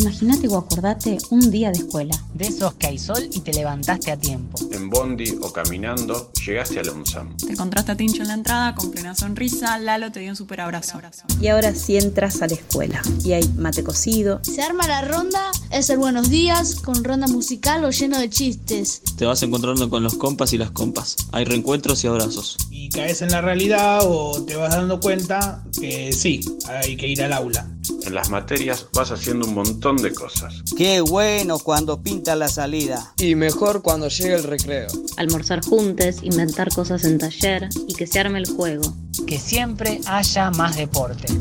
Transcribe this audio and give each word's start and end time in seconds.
Imagínate 0.00 0.48
o 0.48 0.56
acordate 0.56 1.18
un 1.28 1.50
día 1.50 1.70
de 1.70 1.80
escuela. 1.80 2.16
De 2.32 2.46
esos 2.46 2.72
que 2.74 2.86
hay 2.86 2.98
sol 2.98 3.28
y 3.34 3.40
te 3.40 3.52
levantaste 3.52 4.10
a 4.10 4.16
tiempo. 4.16 4.58
En 4.72 4.88
bondi 4.88 5.36
o 5.42 5.52
caminando 5.52 6.32
llegaste 6.46 6.80
al 6.80 6.88
ONSAM. 6.88 7.36
Te 7.36 7.52
encontraste 7.52 7.92
a 7.92 7.96
Tincho 7.98 8.22
en 8.22 8.28
la 8.28 8.34
entrada 8.34 8.74
con 8.74 8.90
plena 8.90 9.14
sonrisa, 9.14 9.78
Lalo 9.78 10.10
te 10.10 10.20
dio 10.20 10.30
un 10.30 10.36
super 10.36 10.62
abrazo. 10.62 10.98
Y 11.38 11.48
ahora 11.48 11.74
sí 11.74 11.98
entras 11.98 12.40
a 12.40 12.46
la 12.46 12.54
escuela 12.54 13.02
y 13.22 13.32
hay 13.32 13.46
mate 13.58 13.84
cocido. 13.84 14.40
Se 14.42 14.62
arma 14.62 14.88
la 14.88 15.02
ronda, 15.02 15.50
es 15.70 15.90
el 15.90 15.98
buenos 15.98 16.30
días, 16.30 16.76
con 16.76 17.04
ronda 17.04 17.26
musical 17.26 17.84
o 17.84 17.90
lleno 17.90 18.18
de 18.18 18.30
chistes. 18.30 19.02
Te 19.18 19.26
vas 19.26 19.42
encontrando 19.42 19.90
con 19.90 20.02
los 20.02 20.14
compas 20.14 20.54
y 20.54 20.58
las 20.58 20.70
compas. 20.70 21.16
Hay 21.32 21.44
reencuentros 21.44 22.02
y 22.04 22.06
abrazos. 22.06 22.56
Y 22.90 22.96
caes 22.96 23.22
en 23.22 23.30
la 23.30 23.40
realidad 23.40 24.00
o 24.02 24.42
te 24.44 24.56
vas 24.56 24.74
dando 24.74 24.98
cuenta 24.98 25.62
que 25.78 26.12
sí, 26.12 26.40
hay 26.66 26.96
que 26.96 27.06
ir 27.06 27.22
al 27.22 27.32
aula. 27.32 27.68
En 28.02 28.14
las 28.14 28.30
materias 28.30 28.88
vas 28.92 29.12
haciendo 29.12 29.46
un 29.46 29.54
montón 29.54 29.96
de 29.98 30.12
cosas. 30.12 30.64
Qué 30.76 31.00
bueno 31.00 31.60
cuando 31.60 32.02
pinta 32.02 32.34
la 32.34 32.48
salida. 32.48 33.14
Y 33.16 33.36
mejor 33.36 33.82
cuando 33.82 34.08
llega 34.08 34.34
el 34.34 34.42
recreo. 34.42 34.88
Almorzar 35.16 35.64
juntos, 35.64 36.16
inventar 36.22 36.74
cosas 36.74 37.04
en 37.04 37.18
taller 37.18 37.68
y 37.86 37.94
que 37.94 38.08
se 38.08 38.18
arme 38.18 38.40
el 38.40 38.48
juego. 38.48 38.92
Que 39.24 39.38
siempre 39.38 40.00
haya 40.06 40.50
más 40.50 40.76
deporte. 40.76 41.32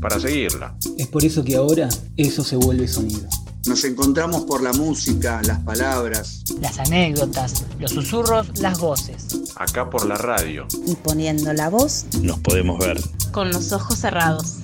Para 0.00 0.18
seguirla. 0.18 0.74
Es 0.96 1.08
por 1.08 1.22
eso 1.22 1.44
que 1.44 1.56
ahora 1.56 1.88
eso 2.16 2.42
se 2.42 2.56
vuelve 2.56 2.88
sonido. 2.88 3.28
Nos 3.66 3.82
encontramos 3.84 4.42
por 4.44 4.62
la 4.62 4.74
música, 4.74 5.40
las 5.42 5.58
palabras, 5.60 6.44
las 6.60 6.78
anécdotas, 6.80 7.64
los 7.78 7.92
susurros, 7.92 8.58
las 8.60 8.78
voces. 8.78 9.26
Acá 9.56 9.88
por 9.88 10.04
la 10.04 10.16
radio. 10.16 10.66
Y 10.86 10.94
poniendo 10.96 11.50
la 11.54 11.70
voz, 11.70 12.04
nos 12.20 12.40
podemos 12.40 12.78
ver. 12.78 13.00
Con 13.32 13.50
los 13.50 13.72
ojos 13.72 13.98
cerrados. 13.98 14.56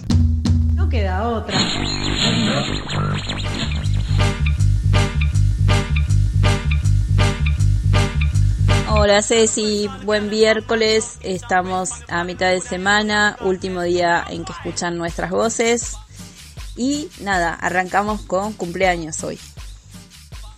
No 0.74 0.90
queda 0.90 1.26
otra. 1.28 1.58
Hola 8.90 9.22
Ceci, 9.22 9.88
buen 10.04 10.28
miércoles, 10.28 11.16
estamos 11.22 11.90
a 12.08 12.22
mitad 12.24 12.50
de 12.50 12.60
semana, 12.60 13.38
último 13.40 13.80
día 13.80 14.22
en 14.28 14.44
que 14.44 14.52
escuchan 14.52 14.98
nuestras 14.98 15.30
voces 15.30 15.96
y 16.80 17.10
nada, 17.20 17.52
arrancamos 17.52 18.22
con 18.22 18.54
cumpleaños 18.54 19.22
hoy. 19.22 19.38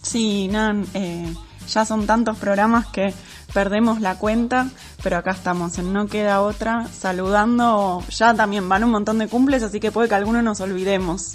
Sí, 0.03 0.47
Nan, 0.47 0.87
eh, 0.95 1.35
ya 1.69 1.85
son 1.85 2.07
tantos 2.07 2.39
programas 2.39 2.87
que 2.87 3.13
perdemos 3.53 4.01
la 4.01 4.17
cuenta, 4.17 4.71
pero 5.03 5.17
acá 5.17 5.33
estamos 5.33 5.79
en 5.79 5.93
No 5.93 6.07
Queda 6.07 6.41
Otra, 6.43 6.87
saludando, 6.97 8.05
ya 8.09 8.35
también 8.35 8.69
van 8.69 8.85
un 8.85 8.93
montón 8.93 9.19
de 9.19 9.27
cumples, 9.27 9.65
así 9.65 9.81
que 9.81 9.91
puede 9.91 10.09
que 10.09 10.15
algunos 10.15 10.45
nos 10.45 10.61
olvidemos. 10.61 11.35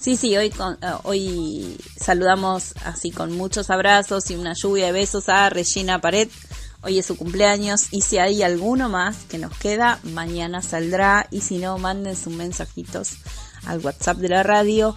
Sí, 0.00 0.16
sí, 0.16 0.34
hoy, 0.38 0.48
con, 0.48 0.72
uh, 0.72 1.00
hoy 1.02 1.76
saludamos 1.94 2.72
así 2.82 3.10
con 3.10 3.30
muchos 3.36 3.68
abrazos 3.68 4.30
y 4.30 4.36
una 4.36 4.54
lluvia 4.54 4.86
de 4.86 4.92
besos 4.92 5.28
a 5.28 5.50
Regina 5.50 6.00
Pared. 6.00 6.30
Hoy 6.80 6.98
es 6.98 7.04
su 7.04 7.18
cumpleaños 7.18 7.88
y 7.90 8.00
si 8.00 8.16
hay 8.16 8.42
alguno 8.42 8.88
más 8.88 9.16
que 9.28 9.36
nos 9.36 9.54
queda, 9.58 9.98
mañana 10.02 10.62
saldrá 10.62 11.26
y 11.30 11.42
si 11.42 11.58
no, 11.58 11.76
manden 11.76 12.16
sus 12.16 12.32
mensajitos 12.32 13.18
al 13.66 13.80
WhatsApp 13.80 14.18
de 14.18 14.28
la 14.28 14.42
radio 14.42 14.96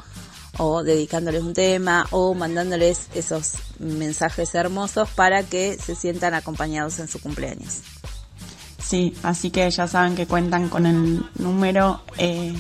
o 0.57 0.83
dedicándoles 0.83 1.44
un 1.44 1.53
tema 1.53 2.07
o 2.11 2.33
mandándoles 2.33 3.07
esos 3.13 3.53
mensajes 3.79 4.55
hermosos 4.55 5.09
para 5.09 5.44
que 5.44 5.78
se 5.78 5.95
sientan 5.95 6.33
acompañados 6.33 7.00
en 7.00 7.07
su 7.07 7.19
cumpleaños. 7.19 7.81
Sí, 8.79 9.16
así 9.23 9.51
que 9.51 9.69
ya 9.69 9.88
saben 9.88 10.16
que 10.16 10.28
cuentan 10.28 10.69
con 10.69 10.85
el 10.85 11.25
número 11.35 12.01
eh, 12.17 12.55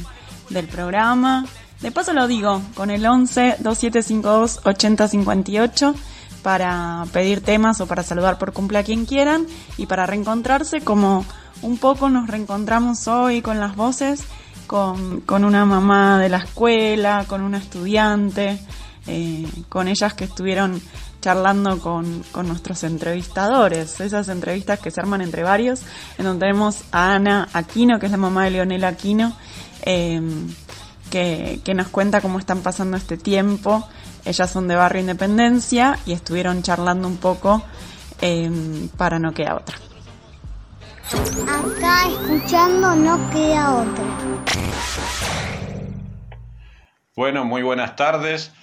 del 0.49 0.67
programa 0.67 1.45
de 1.81 1.91
paso 1.91 2.11
lo 2.13 2.27
digo, 2.27 2.61
con 2.73 2.89
el 2.89 3.05
11 3.05 3.57
2752 3.59 4.61
8058 4.63 5.93
para 6.41 7.05
pedir 7.13 7.41
temas 7.41 7.81
o 7.81 7.87
para 7.87 8.03
saludar 8.03 8.39
por 8.39 8.51
cumple 8.51 8.79
a 8.79 8.83
quien 8.83 9.05
quieran 9.05 9.45
y 9.77 9.85
para 9.85 10.07
reencontrarse 10.07 10.81
como 10.81 11.23
un 11.61 11.77
poco 11.77 12.09
nos 12.09 12.27
reencontramos 12.27 13.07
hoy 13.07 13.41
con 13.41 13.59
las 13.59 13.75
voces, 13.75 14.23
con, 14.67 15.23
una 15.27 15.65
mamá 15.65 16.19
de 16.19 16.29
la 16.29 16.37
escuela, 16.37 17.25
con 17.27 17.41
una 17.41 17.57
estudiante, 17.57 18.59
eh, 19.07 19.47
con 19.69 19.87
ellas 19.87 20.13
que 20.13 20.25
estuvieron 20.25 20.81
charlando 21.21 21.79
con, 21.79 22.23
nuestros 22.45 22.83
entrevistadores, 22.83 23.99
esas 23.99 24.29
entrevistas 24.29 24.79
que 24.79 24.91
se 24.91 24.99
arman 24.99 25.21
entre 25.21 25.43
varios, 25.43 25.81
en 26.17 26.25
donde 26.25 26.45
tenemos 26.45 26.83
a 26.91 27.15
Ana 27.15 27.49
Aquino, 27.53 27.99
que 27.99 28.05
es 28.05 28.11
la 28.11 28.17
mamá 28.17 28.45
de 28.45 28.51
Leonel 28.51 28.83
Aquino, 28.83 29.35
eh, 29.81 30.21
que, 31.09 31.73
nos 31.73 31.87
cuenta 31.87 32.21
cómo 32.21 32.39
están 32.39 32.61
pasando 32.61 32.97
este 32.97 33.17
tiempo. 33.17 33.87
Ellas 34.25 34.51
son 34.51 34.67
de 34.67 34.75
Barrio 34.75 35.01
Independencia 35.01 35.97
y 36.05 36.11
estuvieron 36.11 36.61
charlando 36.61 37.07
un 37.07 37.17
poco 37.17 37.63
em, 38.19 38.89
para 38.89 39.17
No 39.17 39.33
Queda 39.33 39.55
Otra. 39.55 39.77
Acá 41.07 42.09
escuchando 42.09 42.93
No 42.93 43.29
Queda 43.31 43.75
Otra. 43.75 44.03
Bueno, 47.15 47.45
muy 47.45 47.61
buenas 47.61 47.95
tardes. 47.95 48.53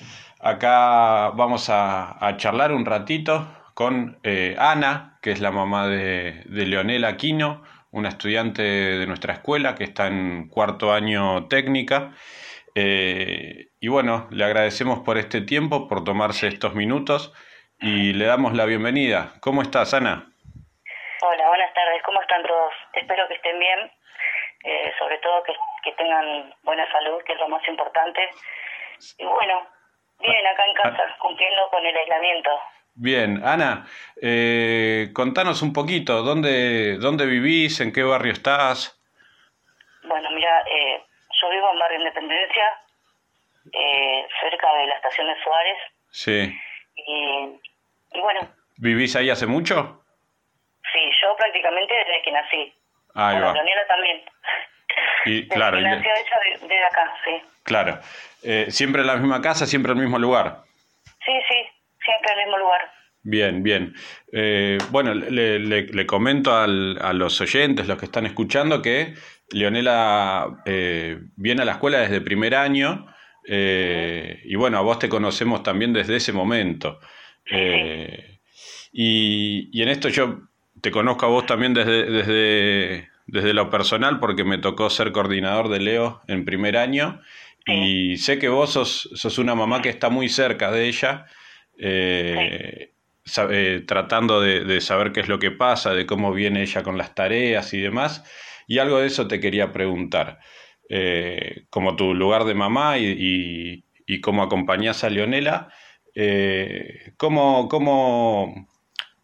Acá 0.40 1.30
vamos 1.30 1.70
a, 1.70 2.34
charlar 2.36 2.72
un 2.72 2.84
ratito 2.84 3.48
con 3.72 4.18
eh, 4.24 4.56
Ana, 4.58 5.18
que 5.22 5.32
es 5.32 5.40
la 5.40 5.52
mamá 5.52 5.88
de, 5.88 6.44
Leonel 6.46 7.06
Aquino, 7.06 7.62
una 7.90 8.10
estudiante 8.10 8.60
de 8.62 9.06
nuestra 9.06 9.32
escuela 9.32 9.74
que 9.74 9.84
está 9.84 10.08
en 10.08 10.48
cuarto 10.48 10.92
año 10.92 11.46
técnica. 11.46 12.12
Eh, 12.74 13.68
y 13.80 13.88
bueno, 13.88 14.28
le 14.30 14.44
agradecemos 14.44 14.98
por 14.98 15.16
este 15.16 15.40
tiempo, 15.40 15.88
por 15.88 16.04
tomarse 16.04 16.48
estos 16.48 16.74
minutos 16.74 17.32
y 17.80 18.12
le 18.12 18.26
damos 18.26 18.52
la 18.52 18.66
bienvenida. 18.66 19.32
¿Cómo 19.40 19.62
estás, 19.62 19.94
Ana? 19.94 20.33
Buenas 21.64 21.82
tardes. 21.82 22.02
¿Cómo 22.02 22.20
están 22.20 22.42
todos? 22.42 22.74
Espero 22.92 23.26
que 23.26 23.34
estén 23.36 23.58
bien, 23.58 23.90
eh, 24.64 24.92
sobre 24.98 25.16
todo 25.16 25.42
que, 25.44 25.54
que, 25.82 25.92
tengan 25.92 26.54
buena 26.62 26.84
salud, 26.92 27.22
que 27.24 27.32
es 27.32 27.38
lo 27.38 27.48
más 27.48 27.66
importante. 27.66 28.20
Y 29.16 29.24
bueno, 29.24 29.66
bien 30.20 30.46
acá 30.46 30.62
en 30.66 30.74
casa, 30.74 31.04
ah. 31.08 31.16
cumpliendo 31.18 31.66
con 31.70 31.86
el 31.86 31.96
aislamiento. 31.96 32.50
Bien, 32.96 33.40
Ana, 33.42 33.86
eh, 34.20 35.08
contanos 35.14 35.62
un 35.62 35.72
poquito, 35.72 36.20
¿dónde, 36.20 36.98
¿dónde 36.98 37.24
vivís? 37.24 37.80
¿En 37.80 37.94
qué 37.94 38.02
barrio 38.02 38.32
estás? 38.32 39.00
Bueno, 40.02 40.28
mira, 40.32 40.60
eh, 40.70 41.02
yo 41.40 41.48
vivo 41.48 41.72
en 41.72 41.78
Barrio 41.78 41.98
Independencia, 42.00 42.66
eh, 43.72 44.26
cerca 44.42 44.68
de 44.74 44.86
la 44.86 44.96
estación 44.96 45.28
de 45.28 45.42
Suárez. 45.42 45.78
Sí. 46.10 46.60
Y, 46.94 48.20
bueno. 48.20 48.40
¿Vivís 48.76 49.16
ahí 49.16 49.30
hace 49.30 49.46
mucho? 49.46 50.03
Sí, 50.94 51.00
yo 51.22 51.36
prácticamente 51.36 51.94
desde 51.94 52.22
que 52.22 52.32
nací. 52.32 52.74
Ahí 53.14 53.36
bueno, 53.36 53.48
va. 53.48 53.86
también. 53.88 54.22
Y 55.26 55.48
claro. 55.54 55.76
Desde 55.76 56.02
que 56.02 56.08
nací 56.08 56.66
desde 56.66 56.84
acá, 56.84 57.14
sí. 57.24 57.42
Claro. 57.64 57.98
¿Siempre 58.68 59.02
en 59.02 59.08
la 59.08 59.16
misma 59.16 59.42
casa, 59.42 59.66
siempre 59.66 59.92
en 59.92 59.98
el 59.98 60.04
mismo 60.04 60.18
lugar? 60.18 60.62
Sí, 61.24 61.32
sí, 61.48 61.56
siempre 62.02 62.32
en 62.32 62.38
el 62.38 62.44
mismo 62.46 62.58
lugar. 62.58 62.90
Bien, 63.24 63.62
bien. 63.62 63.94
Eh, 64.32 64.76
bueno, 64.90 65.14
le, 65.14 65.58
le, 65.58 66.06
comento 66.06 66.54
al, 66.54 66.98
a 67.00 67.14
los 67.14 67.40
oyentes, 67.40 67.88
los 67.88 67.98
que 67.98 68.04
están 68.04 68.26
escuchando, 68.26 68.82
que 68.82 69.14
Leonela 69.50 70.62
eh, 70.66 71.18
viene 71.34 71.62
a 71.62 71.64
la 71.64 71.72
escuela 71.72 72.00
desde 72.00 72.20
primer 72.20 72.54
año 72.54 73.06
eh, 73.46 74.42
y 74.44 74.54
bueno, 74.56 74.76
a 74.76 74.82
vos 74.82 74.98
te 74.98 75.08
conocemos 75.08 75.62
también 75.62 75.94
desde 75.94 76.16
ese 76.16 76.34
momento. 76.34 77.00
Y, 78.92 79.70
y, 79.72 79.82
en 79.82 79.88
esto 79.88 80.10
yo 80.10 80.40
te 80.84 80.90
conozco 80.90 81.24
a 81.24 81.30
vos 81.30 81.46
también 81.46 81.72
desde, 81.72 82.04
desde, 82.04 83.08
desde 83.26 83.54
lo 83.54 83.70
personal 83.70 84.20
porque 84.20 84.44
me 84.44 84.58
tocó 84.58 84.90
ser 84.90 85.12
coordinador 85.12 85.70
de 85.70 85.80
Leo 85.80 86.20
en 86.28 86.44
primer 86.44 86.76
año 86.76 87.22
y 87.66 88.18
sé 88.18 88.38
que 88.38 88.50
vos 88.50 88.74
sos, 88.74 89.08
sos 89.14 89.38
una 89.38 89.54
mamá 89.54 89.80
que 89.80 89.88
está 89.88 90.10
muy 90.10 90.28
cerca 90.28 90.70
de 90.70 90.86
ella. 90.86 91.24
Eh, 91.78 92.90
eh, 93.50 93.82
tratando 93.86 94.42
de, 94.42 94.80
saber 94.82 95.12
qué 95.12 95.20
es 95.20 95.28
lo 95.28 95.38
que 95.38 95.50
pasa, 95.50 95.94
de 95.94 96.04
cómo 96.04 96.34
viene 96.34 96.60
ella 96.60 96.82
con 96.82 96.98
las 96.98 97.14
tareas 97.14 97.72
y 97.72 97.80
demás. 97.80 98.22
Y 98.66 98.76
algo 98.76 98.98
de 98.98 99.06
eso 99.06 99.26
te 99.26 99.40
quería 99.40 99.72
preguntar. 99.72 100.40
Eh, 100.90 101.64
como 101.70 101.96
tu 101.96 102.12
lugar 102.12 102.44
de 102.44 102.52
mamá 102.52 102.98
y, 102.98 103.82
y, 104.06 104.20
cómo 104.20 104.42
acompañás 104.42 105.02
a 105.02 105.08
Leonela, 105.08 105.68
Eh, 106.14 107.14
¿cómo, 107.16 107.68
cómo, 107.68 108.68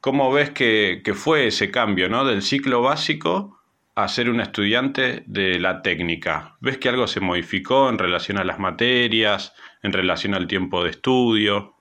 cómo 0.00 0.32
ves 0.32 0.50
que, 0.50 1.02
que 1.04 1.14
fue 1.14 1.46
ese 1.46 1.70
cambio 1.70 2.08
¿no? 2.08 2.24
del 2.24 2.42
ciclo 2.42 2.82
básico 2.82 3.58
a 3.94 4.08
ser 4.08 4.30
una 4.30 4.44
estudiante 4.44 5.22
de 5.26 5.58
la 5.58 5.82
técnica? 5.82 6.56
¿Ves 6.60 6.78
que 6.78 6.88
algo 6.88 7.06
se 7.06 7.20
modificó 7.20 7.88
en 7.88 7.98
relación 7.98 8.38
a 8.38 8.44
las 8.44 8.58
materias, 8.58 9.54
en 9.82 9.92
relación 9.92 10.34
al 10.34 10.46
tiempo 10.46 10.84
de 10.84 10.90
estudio? 10.90 11.74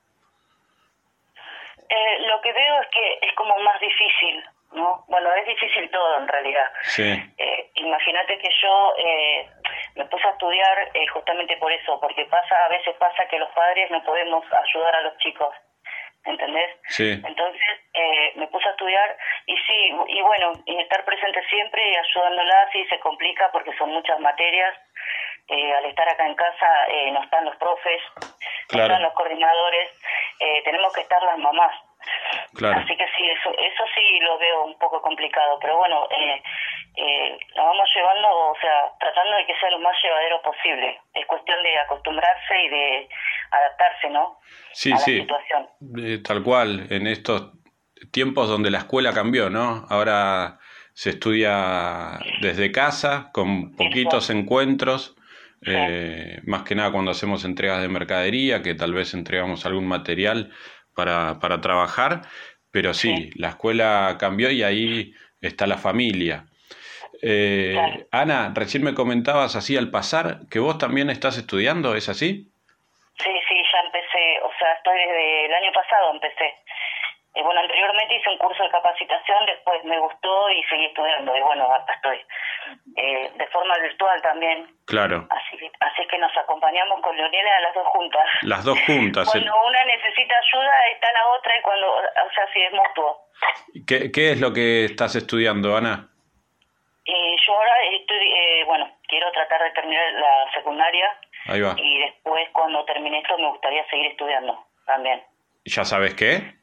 Eh, 1.88 2.26
lo 2.26 2.40
que 2.42 2.52
veo 2.52 2.80
es 2.82 2.88
que 2.92 3.26
es 3.26 3.32
como 3.34 3.56
más 3.58 3.80
difícil, 3.80 4.44
¿no? 4.72 5.04
Bueno, 5.08 5.28
es 5.34 5.46
difícil 5.46 5.90
todo 5.90 6.18
en 6.18 6.28
realidad. 6.28 6.70
Sí. 6.82 7.02
Eh, 7.38 7.70
Imagínate 7.80 8.38
que 8.38 8.48
yo 8.62 8.94
eh, 8.98 9.48
me 9.96 10.04
puse 10.06 10.26
a 10.26 10.32
estudiar 10.32 10.90
eh, 10.92 11.06
justamente 11.08 11.56
por 11.56 11.72
eso, 11.72 11.98
porque 12.00 12.26
pasa 12.26 12.54
a 12.66 12.68
veces 12.68 12.94
pasa 12.98 13.26
que 13.28 13.38
los 13.38 13.48
padres 13.50 13.90
no 13.90 14.02
podemos 14.04 14.44
ayudar 14.44 14.96
a 14.96 15.02
los 15.02 15.16
chicos, 15.18 15.54
¿entendés? 16.24 16.70
Sí. 16.88 17.10
Entonces 17.24 17.80
eh, 17.94 18.32
me 18.36 18.46
puse 18.48 18.68
a 18.68 18.72
estudiar 18.72 19.16
y 19.46 19.56
sí, 19.56 19.92
y 20.08 20.20
bueno, 20.22 20.52
y 20.66 20.78
estar 20.80 21.04
presente 21.04 21.42
siempre 21.48 21.82
y 21.90 21.96
ayudándola, 21.96 22.68
sí 22.72 22.84
se 22.86 22.98
complica 23.00 23.50
porque 23.52 23.76
son 23.76 23.90
muchas 23.90 24.18
materias. 24.20 24.74
Eh, 25.48 25.74
al 25.74 25.84
estar 25.86 26.08
acá 26.08 26.26
en 26.26 26.34
casa 26.36 26.68
eh, 26.88 27.10
no 27.10 27.24
están 27.24 27.44
los 27.44 27.56
profes, 27.56 28.00
no 28.72 28.82
están 28.82 29.02
los 29.02 29.12
coordinadores, 29.14 29.90
eh, 30.38 30.62
tenemos 30.62 30.92
que 30.92 31.00
estar 31.00 31.20
las 31.22 31.38
mamás. 31.38 31.74
Claro. 32.54 32.80
Así 32.80 32.96
que 32.96 33.06
sí, 33.16 33.28
eso, 33.28 33.50
eso 33.50 33.84
sí 33.94 34.20
lo 34.20 34.38
veo 34.38 34.64
un 34.64 34.78
poco 34.78 35.00
complicado, 35.02 35.58
pero 35.60 35.78
bueno, 35.78 36.08
eh, 36.10 36.42
eh, 36.96 37.38
la 37.54 37.64
vamos 37.64 37.88
llevando, 37.94 38.28
o 38.28 38.56
sea, 38.60 38.92
tratando 38.98 39.36
de 39.36 39.46
que 39.46 39.54
sea 39.58 39.70
lo 39.70 39.78
más 39.78 39.96
llevadero 40.02 40.42
posible. 40.42 41.00
Es 41.14 41.26
cuestión 41.26 41.62
de 41.62 41.78
acostumbrarse 41.78 42.62
y 42.62 42.68
de 42.68 43.08
adaptarse, 43.50 44.10
¿no? 44.10 44.38
Sí, 44.72 44.90
a 44.90 44.94
la 44.94 45.00
sí. 45.00 45.20
situación. 45.20 45.68
Eh, 45.98 46.18
tal 46.22 46.42
cual, 46.42 46.86
en 46.90 47.06
estos 47.06 47.52
tiempos 48.12 48.48
donde 48.48 48.70
la 48.70 48.78
escuela 48.78 49.12
cambió, 49.12 49.50
¿no? 49.50 49.86
Ahora 49.88 50.58
se 50.92 51.10
estudia 51.10 52.18
desde 52.40 52.72
casa, 52.72 53.30
con 53.32 53.74
poquitos 53.76 54.30
encuentros, 54.30 55.16
eh, 55.66 56.40
más 56.44 56.62
que 56.62 56.74
nada 56.74 56.90
cuando 56.90 57.10
hacemos 57.10 57.44
entregas 57.44 57.82
de 57.82 57.88
mercadería, 57.88 58.62
que 58.62 58.74
tal 58.74 58.94
vez 58.94 59.14
entregamos 59.14 59.66
algún 59.66 59.86
material 59.86 60.52
para, 61.00 61.38
para 61.40 61.62
trabajar, 61.62 62.20
pero 62.70 62.92
sí, 62.92 63.30
la 63.36 63.48
escuela 63.48 64.18
cambió 64.20 64.50
y 64.50 64.62
ahí 64.62 65.14
está 65.40 65.66
la 65.66 65.78
familia. 65.78 66.44
Eh, 67.22 67.74
Ana, 68.12 68.52
recién 68.54 68.84
me 68.84 68.92
comentabas 68.92 69.56
así 69.56 69.78
al 69.78 69.90
pasar 69.90 70.40
que 70.50 70.58
vos 70.58 70.76
también 70.76 71.08
estás 71.08 71.38
estudiando, 71.38 71.94
¿es 71.94 72.10
así? 72.10 72.52
Sí, 73.16 73.32
sí, 73.48 73.56
ya 73.72 73.80
empecé, 73.80 74.24
o 74.44 74.50
sea, 74.58 74.72
estoy 74.74 74.98
desde 74.98 75.46
el 75.46 75.54
año 75.54 75.72
pasado 75.72 76.12
empecé. 76.12 76.54
Y 77.34 77.40
bueno, 77.40 77.60
anteriormente 77.60 78.16
hice 78.16 78.28
un 78.28 78.38
curso 78.38 78.62
de 78.62 78.70
capacitación, 78.70 79.46
después 79.46 79.82
me 79.84 79.98
gustó 80.00 80.50
y 80.50 80.62
seguí 80.64 80.84
estudiando. 80.84 81.34
Y 81.34 81.40
bueno, 81.40 81.64
acá 81.72 81.94
estoy. 81.94 82.18
Eh, 82.96 83.30
de 83.36 83.46
forma 83.48 83.74
virtual 83.78 84.20
también. 84.22 84.66
Claro, 84.86 85.26
Así, 85.30 85.56
así 85.80 86.06
que 86.08 86.18
nos 86.18 86.36
acompañamos 86.36 87.00
con 87.00 87.16
Leonela 87.16 87.56
a 87.56 87.60
las 87.60 87.74
dos 87.74 87.86
juntas. 87.88 88.22
las 88.42 88.64
dos 88.64 88.78
juntas. 88.86 89.26
el- 89.34 89.42
Cuando 89.44 89.66
una 89.68 89.84
necesita 89.84 90.34
ayuda 90.36 90.72
está 90.94 91.12
la 91.12 91.26
otra 91.38 91.58
y 91.58 91.62
cuando, 91.62 91.86
o 91.94 92.30
sea, 92.34 92.46
sí 92.52 92.60
es 92.62 92.72
mutuo. 92.72 93.26
¿Qué, 93.86 94.10
qué 94.12 94.32
es 94.32 94.40
lo 94.40 94.52
que 94.52 94.84
estás 94.86 95.14
estudiando, 95.16 95.76
Ana? 95.76 96.08
Y 97.04 97.36
yo 97.46 97.54
ahora 97.54 97.72
estoy, 97.92 98.32
eh, 98.32 98.64
bueno, 98.66 98.90
quiero 99.08 99.30
tratar 99.32 99.62
de 99.62 99.70
terminar 99.70 100.12
la 100.12 100.52
secundaria 100.52 101.18
Ahí 101.46 101.60
va. 101.60 101.74
y 101.76 101.98
después 102.00 102.48
cuando 102.52 102.84
termine 102.84 103.18
esto 103.18 103.36
me 103.38 103.48
gustaría 103.48 103.84
seguir 103.88 104.06
estudiando 104.12 104.66
también. 104.86 105.22
¿Ya 105.64 105.84
sabes 105.84 106.14
qué? 106.14 106.54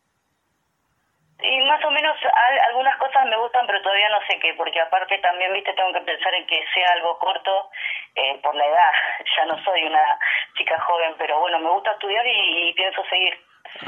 Y 1.40 1.60
más 1.70 1.84
o 1.86 1.92
menos 1.92 2.16
al- 2.18 2.60
algunas 2.70 2.98
cosas 2.98 3.26
me 3.30 3.38
gustan, 3.38 3.68
pero 3.68 3.82
todavía 3.82 4.10
no 4.10 4.18
sé 4.28 4.40
qué, 4.42 4.54
porque 4.58 4.80
aparte 4.82 5.20
también, 5.20 5.54
viste, 5.54 5.74
tengo 5.74 5.94
que 5.94 6.02
pensar 6.02 6.34
en 6.34 6.48
que 6.48 6.60
sea 6.74 6.90
algo 6.94 7.18
corto 7.20 7.70
eh, 8.16 8.40
por 8.42 8.56
la 8.56 8.66
edad. 8.66 8.92
Ya 9.38 9.46
no 9.46 9.64
soy 9.64 9.84
una 9.84 10.02
chica 10.58 10.80
joven, 10.82 11.14
pero 11.20 11.40
bueno, 11.40 11.60
me 11.60 11.70
gusta 11.70 11.92
estudiar 11.92 12.26
y, 12.26 12.70
y 12.70 12.74
pienso 12.74 13.04
seguir. 13.10 13.38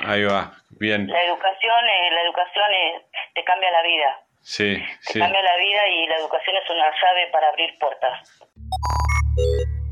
Ahí 0.05 0.23
va, 0.25 0.51
bien. 0.79 1.07
La 1.07 1.23
educación, 1.23 1.79
eh, 1.89 2.11
la 2.11 2.21
educación 2.21 2.71
eh, 2.71 3.05
te 3.33 3.43
cambia 3.43 3.71
la 3.71 3.81
vida. 3.81 4.19
Sí, 4.41 4.77
Te 5.07 5.13
sí. 5.13 5.19
cambia 5.19 5.41
la 5.41 5.55
vida 5.57 5.87
y 5.87 6.07
la 6.07 6.15
educación 6.17 6.55
es 6.55 6.69
una 6.69 6.85
llave 6.85 7.27
para 7.31 7.47
abrir 7.49 7.77
puertas. 7.79 8.41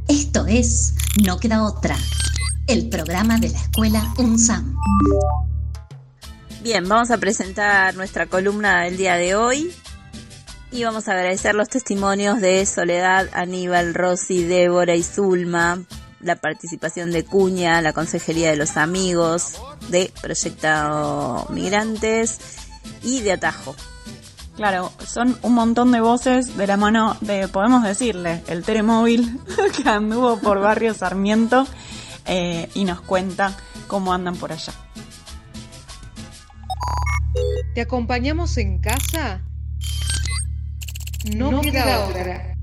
Esto 0.08 0.46
es 0.48 0.94
No 1.26 1.40
queda 1.40 1.64
otra, 1.66 1.96
el 2.70 2.90
programa 2.90 3.36
de 3.42 3.50
la 3.50 3.58
escuela 3.58 4.00
UNSAM. 4.20 4.76
Bien, 6.62 6.88
vamos 6.90 7.12
a 7.12 7.18
presentar 7.18 7.96
nuestra 7.96 8.26
columna 8.26 8.84
del 8.84 8.98
día 8.98 9.16
de 9.16 9.36
hoy 9.36 9.72
y 10.72 10.84
vamos 10.84 11.08
a 11.08 11.12
agradecer 11.12 11.54
los 11.54 11.70
testimonios 11.70 12.42
de 12.42 12.66
Soledad, 12.66 13.30
Aníbal, 13.34 13.94
Rosy, 13.94 14.44
Débora 14.44 14.96
y 14.96 15.04
Zulma, 15.04 15.84
la 16.20 16.36
participación 16.36 17.12
de 17.12 17.24
Cuña, 17.24 17.82
la 17.82 17.94
Consejería 17.94 18.50
de 18.50 18.58
los 18.58 18.76
Amigos, 18.76 19.54
de 19.90 20.12
Proyecto 20.22 21.46
Migrantes 21.52 22.40
y 23.04 23.22
de 23.22 23.34
Atajo. 23.34 23.76
Claro, 24.56 24.92
son 25.06 25.38
un 25.44 25.54
montón 25.54 25.92
de 25.92 26.02
voces 26.02 26.58
de 26.58 26.66
la 26.66 26.76
mano 26.76 27.16
de, 27.22 27.48
podemos 27.48 27.84
decirle, 27.84 28.44
el 28.48 28.64
Telemóvil 28.64 29.40
que 29.78 29.88
anduvo 29.88 30.40
por 30.40 30.60
Barrio 30.60 30.96
Sarmiento 30.96 31.68
eh, 32.26 32.68
y 32.74 32.84
nos 32.84 33.00
cuenta 33.02 33.56
cómo 33.88 34.12
andan 34.12 34.36
por 34.36 34.52
allá. 34.52 34.74
¿Te 37.74 37.82
acompañamos 37.82 38.58
en 38.58 38.80
casa? 38.80 39.44
No, 41.36 41.62
queda, 41.62 42.06
otra. 42.06 42.54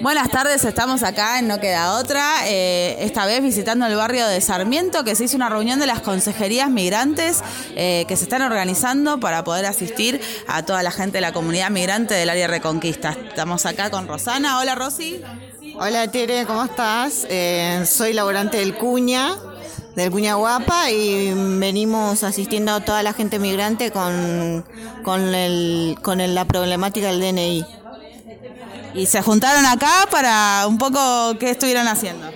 Buenas 0.00 0.28
tardes, 0.28 0.64
estamos 0.64 1.02
acá 1.02 1.38
en 1.38 1.48
No 1.48 1.60
Queda 1.60 1.94
Otra, 1.94 2.46
eh, 2.46 2.96
esta 3.00 3.26
vez 3.26 3.42
visitando 3.42 3.86
el 3.86 3.96
barrio 3.96 4.26
de 4.26 4.40
Sarmiento, 4.40 5.04
que 5.04 5.14
se 5.14 5.24
hizo 5.24 5.36
una 5.36 5.48
reunión 5.48 5.78
de 5.78 5.86
las 5.86 6.00
consejerías 6.00 6.68
migrantes 6.68 7.42
eh, 7.76 8.04
que 8.08 8.16
se 8.16 8.24
están 8.24 8.42
organizando 8.42 9.20
para 9.20 9.44
poder 9.44 9.66
asistir 9.66 10.20
a 10.46 10.64
toda 10.64 10.82
la 10.82 10.90
gente 10.90 11.18
de 11.18 11.22
la 11.22 11.32
comunidad 11.32 11.70
migrante 11.70 12.14
del 12.14 12.28
área 12.28 12.48
Reconquista. 12.48 13.16
Estamos 13.28 13.64
acá 13.66 13.90
con 13.90 14.08
Rosana. 14.08 14.58
Hola 14.58 14.74
Rosy. 14.74 15.22
Hola 15.76 16.10
Tere, 16.10 16.44
¿cómo 16.46 16.64
estás? 16.64 17.26
Eh, 17.30 17.82
soy 17.86 18.12
laborante 18.12 18.58
del 18.58 18.76
Cuña, 18.76 19.36
del 19.96 20.10
Cuña 20.10 20.34
Guapa, 20.34 20.90
y 20.90 21.32
venimos 21.58 22.24
asistiendo 22.24 22.72
a 22.72 22.80
toda 22.84 23.02
la 23.02 23.12
gente 23.12 23.38
migrante 23.38 23.90
con, 23.90 24.64
con, 25.04 25.34
el, 25.34 25.96
con 26.02 26.20
el- 26.20 26.34
la 26.34 26.44
problemática 26.44 27.08
del 27.08 27.20
DNI. 27.20 27.64
Y 28.94 29.06
se 29.06 29.22
juntaron 29.22 29.66
acá 29.66 30.06
para 30.10 30.66
un 30.68 30.78
poco 30.78 31.36
qué 31.38 31.50
estuvieron 31.50 31.88
haciendo. 31.88 32.26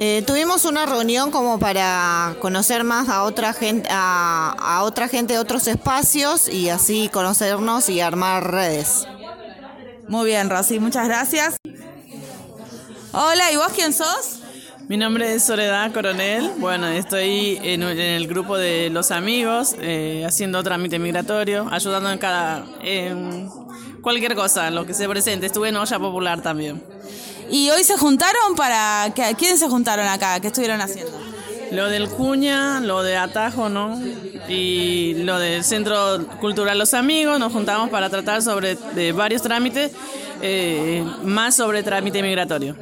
Eh, 0.00 0.22
tuvimos 0.24 0.64
una 0.64 0.86
reunión 0.86 1.32
como 1.32 1.58
para 1.58 2.36
conocer 2.40 2.84
más 2.84 3.08
a 3.08 3.24
otra 3.24 3.52
gente, 3.52 3.88
a, 3.90 4.54
a 4.58 4.82
otra 4.84 5.08
gente 5.08 5.32
de 5.32 5.38
otros 5.40 5.66
espacios 5.66 6.48
y 6.48 6.68
así 6.68 7.08
conocernos 7.12 7.88
y 7.88 8.00
armar 8.00 8.48
redes. 8.52 9.08
Muy 10.06 10.26
bien, 10.26 10.50
Rosy, 10.50 10.78
muchas 10.78 11.06
gracias. 11.08 11.56
Hola, 13.12 13.50
¿y 13.52 13.56
vos 13.56 13.72
quién 13.74 13.92
sos? 13.92 14.40
Mi 14.88 14.96
nombre 14.96 15.34
es 15.34 15.44
Soledad 15.44 15.92
Coronel. 15.92 16.52
Bueno, 16.58 16.88
estoy 16.88 17.58
en, 17.62 17.82
en 17.82 17.98
el 17.98 18.26
grupo 18.26 18.56
de 18.56 18.88
los 18.90 19.10
amigos, 19.10 19.76
eh, 19.80 20.24
haciendo 20.26 20.62
trámite 20.62 20.98
migratorio, 20.98 21.68
ayudando 21.70 22.10
en 22.10 22.18
cada. 22.18 22.64
en 22.82 23.50
cualquier 24.00 24.34
cosa, 24.34 24.70
lo 24.70 24.86
que 24.86 24.94
se 24.94 25.06
presente. 25.08 25.46
Estuve 25.46 25.68
en 25.68 25.76
olla 25.76 25.98
popular 25.98 26.40
también. 26.40 26.82
¿Y 27.50 27.68
hoy 27.70 27.84
se 27.84 27.96
juntaron 27.98 28.54
para. 28.56 29.12
¿qué- 29.14 29.34
¿Quiénes 29.38 29.60
se 29.60 29.68
juntaron 29.68 30.06
acá? 30.06 30.40
¿Qué 30.40 30.46
estuvieron 30.48 30.80
haciendo? 30.80 31.12
Lo 31.70 31.90
del 31.90 32.08
Cuña, 32.08 32.80
lo 32.80 33.02
de 33.02 33.18
Atajo, 33.18 33.68
¿no? 33.68 34.00
Y 34.48 35.14
lo 35.24 35.38
del 35.38 35.64
Centro 35.64 36.26
Cultural 36.40 36.78
Los 36.78 36.94
Amigos, 36.94 37.38
nos 37.38 37.52
juntamos 37.52 37.90
para 37.90 38.08
tratar 38.08 38.40
sobre 38.40 38.76
de 38.94 39.12
varios 39.12 39.42
trámites, 39.42 39.92
eh, 40.40 41.04
más 41.24 41.56
sobre 41.56 41.82
trámite 41.82 42.22
migratorio. 42.22 42.74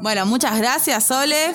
Bueno, 0.00 0.26
muchas 0.26 0.58
gracias, 0.58 1.04
Sole. 1.04 1.54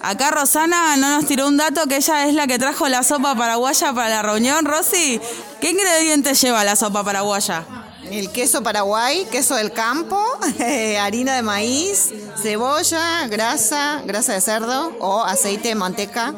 Acá 0.00 0.30
Rosana 0.30 0.96
no 0.96 1.16
nos 1.16 1.26
tiró 1.26 1.48
un 1.48 1.56
dato 1.56 1.86
que 1.86 1.96
ella 1.96 2.26
es 2.26 2.34
la 2.34 2.46
que 2.46 2.58
trajo 2.58 2.88
la 2.88 3.02
sopa 3.02 3.34
paraguaya 3.34 3.92
para 3.92 4.08
la 4.08 4.22
reunión. 4.22 4.64
Rosy, 4.64 5.20
¿qué 5.60 5.70
ingredientes 5.70 6.40
lleva 6.40 6.64
la 6.64 6.76
sopa 6.76 7.04
paraguaya? 7.04 7.64
El 8.10 8.30
queso 8.30 8.62
paraguay, 8.62 9.26
queso 9.30 9.56
del 9.56 9.72
campo, 9.72 10.22
harina 11.00 11.34
de 11.34 11.42
maíz, 11.42 12.10
cebolla, 12.40 13.26
grasa, 13.26 14.00
grasa 14.06 14.32
de 14.32 14.40
cerdo 14.40 14.96
o 15.00 15.22
aceite 15.22 15.68
de 15.68 15.74
manteca. 15.74 16.32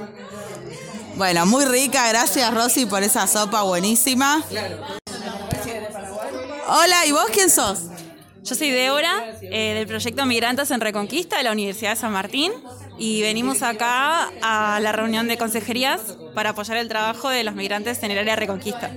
Bueno, 1.16 1.44
muy 1.44 1.66
rica, 1.66 2.08
gracias 2.08 2.52
Rosy 2.52 2.86
por 2.86 3.02
esa 3.02 3.26
sopa 3.26 3.62
buenísima. 3.62 4.42
Hola, 6.66 7.06
¿y 7.06 7.12
vos 7.12 7.26
quién 7.32 7.50
sos? 7.50 7.89
Yo 8.42 8.54
soy 8.54 8.70
Débora, 8.70 9.38
eh, 9.42 9.74
del 9.74 9.86
proyecto 9.86 10.24
Migrantes 10.26 10.70
en 10.70 10.80
Reconquista 10.80 11.36
de 11.36 11.44
la 11.44 11.52
Universidad 11.52 11.90
de 11.90 11.96
San 11.96 12.12
Martín. 12.12 12.52
y 12.98 13.22
venimos 13.22 13.62
acá 13.62 14.30
a 14.42 14.78
la 14.80 14.92
reunión 14.92 15.26
de 15.26 15.38
consejerías 15.38 16.00
para 16.34 16.50
apoyar 16.50 16.76
el 16.76 16.88
trabajo 16.88 17.30
de 17.30 17.44
los 17.44 17.54
migrantes 17.54 18.02
en 18.02 18.10
el 18.10 18.18
área 18.18 18.34
de 18.34 18.40
Reconquista. 18.40 18.90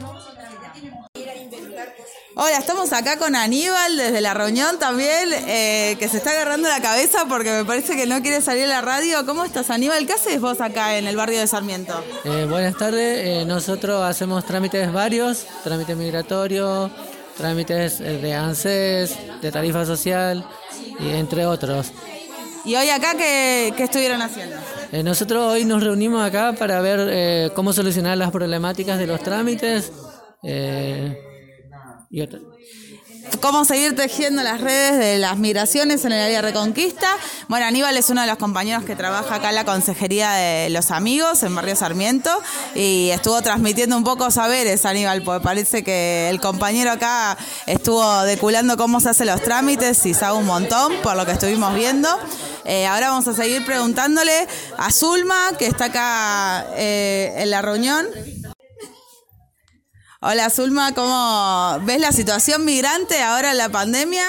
Hola, 2.36 2.58
estamos 2.58 2.92
acá 2.94 3.18
con 3.18 3.36
Aníbal 3.36 3.96
desde 3.96 4.20
la 4.20 4.34
reunión 4.34 4.80
también, 4.80 5.30
eh, 5.48 5.96
que 6.00 6.10
se 6.10 6.18
está 6.18 6.32
agarrando 6.32 6.68
la 6.68 6.82
cabeza 6.82 7.26
porque 7.30 7.52
me 7.52 7.64
parece 7.64 7.96
que 7.96 8.08
no 8.08 8.22
quiere 8.24 8.42
salir 8.42 8.66
a 8.66 8.68
la 8.68 8.82
radio. 8.82 9.24
¿Cómo 9.26 9.46
estás, 9.46 9.70
Aníbal? 9.70 10.08
¿Qué 10.08 10.14
haces 10.14 10.42
vos 10.42 10.60
acá 10.60 10.98
en 10.98 11.06
el 11.06 11.16
barrio 11.16 11.40
de 11.40 11.46
Sarmiento? 11.46 11.94
Eh, 12.26 12.48
buenas 12.50 12.76
tardes, 12.76 13.20
eh, 13.20 13.46
nosotros 13.46 14.04
hacemos 14.04 14.44
trámites 14.46 14.92
varios, 14.92 15.46
trámites 15.64 15.96
migratorios, 15.96 16.90
trámites 17.38 18.00
eh, 18.02 18.18
de 18.18 18.34
ANSES, 18.34 19.18
de 19.42 19.52
tarifa 19.52 19.86
social, 19.86 20.46
y 21.00 21.10
entre 21.10 21.46
otros. 21.46 21.92
¿Y 22.66 22.76
hoy 22.76 22.90
acá 22.90 23.14
qué, 23.18 23.74
qué 23.76 23.84
estuvieron 23.84 24.22
haciendo? 24.22 24.56
Eh, 24.92 25.04
nosotros 25.04 25.44
hoy 25.52 25.66
nos 25.66 25.84
reunimos 25.84 26.24
acá 26.24 26.54
para 26.54 26.80
ver 26.82 27.00
eh, 27.12 27.50
cómo 27.56 27.74
solucionar 27.74 28.18
las 28.18 28.32
problemáticas 28.32 28.98
de 29.00 29.08
los 29.08 29.22
trámites. 29.22 29.92
eh, 30.44 31.18
y 32.10 32.22
otro- 32.22 32.40
cómo 33.42 33.66
seguir 33.66 33.96
tejiendo 33.96 34.44
las 34.44 34.62
redes 34.62 34.98
de 34.98 35.18
las 35.18 35.38
migraciones 35.38 36.06
en 36.06 36.12
el 36.12 36.22
área 36.22 36.42
Reconquista. 36.42 37.08
Bueno, 37.48 37.66
Aníbal 37.66 37.96
es 37.98 38.10
uno 38.10 38.22
de 38.22 38.28
los 38.28 38.38
compañeros 38.38 38.84
que 38.84 38.96
trabaja 38.96 39.36
acá 39.36 39.50
en 39.50 39.56
la 39.56 39.66
Consejería 39.66 40.32
de 40.32 40.70
los 40.70 40.92
Amigos, 40.92 41.44
en 41.44 41.56
Barrio 41.56 41.76
Sarmiento, 41.76 42.30
y 42.76 43.10
estuvo 43.10 43.42
transmitiendo 43.42 43.98
un 43.98 44.04
poco 44.04 44.32
saberes, 44.32 44.86
Aníbal, 44.86 45.24
porque 45.24 45.44
parece 45.44 45.84
que 45.84 46.30
el 46.30 46.40
compañero 46.40 46.92
acá 46.92 47.38
estuvo 47.66 48.24
deculando 48.24 48.78
cómo 48.78 49.00
se 49.00 49.10
hacen 49.10 49.28
los 49.28 49.42
trámites 49.42 50.06
y 50.06 50.14
sabe 50.14 50.38
un 50.38 50.46
montón, 50.46 50.94
por 51.02 51.16
lo 51.16 51.26
que 51.26 51.34
estuvimos 51.34 51.74
viendo. 51.76 52.10
Eh, 52.66 52.86
ahora 52.88 53.10
vamos 53.10 53.28
a 53.28 53.34
seguir 53.34 53.66
preguntándole 53.66 54.48
a 54.78 54.92
Zulma, 54.92 55.52
que 55.58 55.68
está 55.68 55.86
acá 55.86 56.66
eh, 56.76 57.34
en 57.38 57.50
la 57.50 57.62
reunión. 57.62 58.08
Hola 60.26 60.50
Zulma, 60.50 60.94
¿cómo 60.94 61.86
ves 61.86 62.00
la 62.00 62.14
situación 62.14 62.64
migrante 62.64 63.22
ahora 63.22 63.52
en 63.52 63.58
la 63.58 63.68
pandemia? 63.68 64.24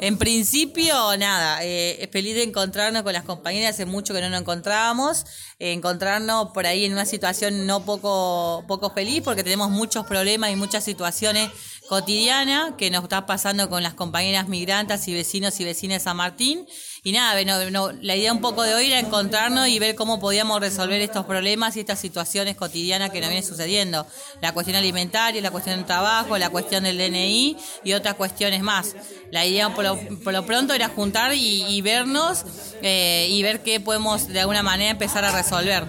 En 0.00 0.18
principio, 0.18 1.16
nada, 1.16 1.64
eh, 1.64 2.02
es 2.02 2.10
feliz 2.10 2.34
de 2.34 2.42
encontrarnos 2.42 3.04
con 3.04 3.12
las 3.12 3.22
compañeras, 3.22 3.74
hace 3.74 3.86
mucho 3.86 4.12
que 4.12 4.20
no 4.20 4.28
nos 4.28 4.40
encontrábamos, 4.40 5.24
eh, 5.60 5.72
encontrarnos 5.72 6.48
por 6.52 6.66
ahí 6.66 6.84
en 6.84 6.92
una 6.92 7.06
situación 7.06 7.64
no 7.64 7.84
poco, 7.84 8.64
poco 8.66 8.90
feliz 8.90 9.22
porque 9.22 9.44
tenemos 9.44 9.70
muchos 9.70 10.04
problemas 10.04 10.50
y 10.50 10.56
muchas 10.56 10.82
situaciones 10.82 11.48
cotidianas 11.88 12.72
que 12.76 12.90
nos 12.90 13.04
está 13.04 13.24
pasando 13.24 13.70
con 13.70 13.84
las 13.84 13.94
compañeras 13.94 14.48
migrantes 14.48 15.06
y 15.06 15.14
vecinos 15.14 15.60
y 15.60 15.64
vecinas 15.64 16.00
de 16.00 16.04
San 16.04 16.16
Martín. 16.16 16.66
Y 17.06 17.12
nada, 17.12 17.34
bueno, 17.34 17.70
no, 17.70 17.92
la 18.02 18.16
idea 18.16 18.32
un 18.32 18.40
poco 18.40 18.64
de 18.64 18.74
hoy 18.74 18.88
era 18.88 18.98
encontrarnos 18.98 19.68
y 19.68 19.78
ver 19.78 19.94
cómo 19.94 20.18
podíamos 20.18 20.58
resolver 20.58 21.00
estos 21.00 21.24
problemas 21.24 21.76
y 21.76 21.80
estas 21.80 22.00
situaciones 22.00 22.56
cotidianas 22.56 23.10
que 23.10 23.20
nos 23.20 23.30
vienen 23.30 23.48
sucediendo. 23.48 24.04
La 24.42 24.50
cuestión 24.50 24.76
alimentaria, 24.76 25.40
la 25.40 25.52
cuestión 25.52 25.76
del 25.76 25.86
trabajo, 25.86 26.36
la 26.36 26.50
cuestión 26.50 26.82
del 26.82 26.98
DNI 26.98 27.56
y 27.84 27.92
otras 27.92 28.16
cuestiones 28.16 28.60
más. 28.60 28.96
La 29.30 29.46
idea 29.46 29.72
por 29.72 29.84
lo, 29.84 29.96
por 30.24 30.32
lo 30.32 30.44
pronto 30.44 30.74
era 30.74 30.88
juntar 30.88 31.32
y, 31.32 31.62
y 31.68 31.80
vernos 31.80 32.44
eh, 32.82 33.28
y 33.30 33.40
ver 33.40 33.62
qué 33.62 33.78
podemos 33.78 34.26
de 34.26 34.40
alguna 34.40 34.64
manera 34.64 34.90
empezar 34.90 35.24
a 35.24 35.30
resolver. 35.30 35.84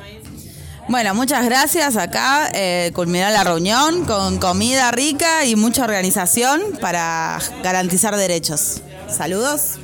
Bueno, 0.88 1.16
muchas 1.16 1.44
gracias. 1.46 1.98
Acá 1.98 2.52
eh, 2.54 2.92
culminó 2.94 3.28
la 3.32 3.44
reunión 3.44 4.06
con 4.06 4.38
comida 4.38 4.92
rica 4.92 5.46
y 5.46 5.56
mucha 5.56 5.84
organización 5.84 6.78
para 6.80 7.40
garantizar 7.64 8.16
derechos. 8.16 8.84
Saludos. 9.10 9.80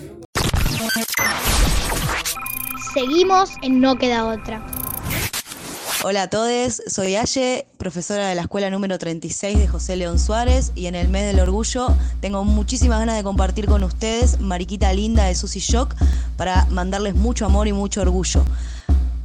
Seguimos 2.94 3.50
en 3.64 3.82
No 3.82 3.98
Queda 3.98 4.26
Otra. 4.26 4.64
Hola 6.04 6.24
a 6.24 6.30
todos, 6.30 6.80
soy 6.86 7.16
Aye, 7.16 7.66
profesora 7.78 8.28
de 8.28 8.36
la 8.36 8.44
escuela 8.44 8.70
número 8.70 9.00
36 9.00 9.58
de 9.58 9.68
José 9.68 9.96
León 9.96 10.20
Suárez 10.20 10.72
y 10.76 10.86
en 10.86 10.94
el 10.94 11.08
mes 11.08 11.26
del 11.26 11.40
orgullo 11.40 11.88
tengo 12.20 12.44
muchísimas 12.44 13.00
ganas 13.00 13.16
de 13.16 13.24
compartir 13.24 13.66
con 13.66 13.84
ustedes 13.84 14.40
Mariquita 14.40 14.94
Linda 14.94 15.24
de 15.24 15.34
Susy 15.34 15.60
Shock 15.60 15.96
para 16.38 16.66
mandarles 16.66 17.16
mucho 17.16 17.48
amor 17.48 17.68
y 17.68 17.74
mucho 17.74 18.02
orgullo. 18.02 18.44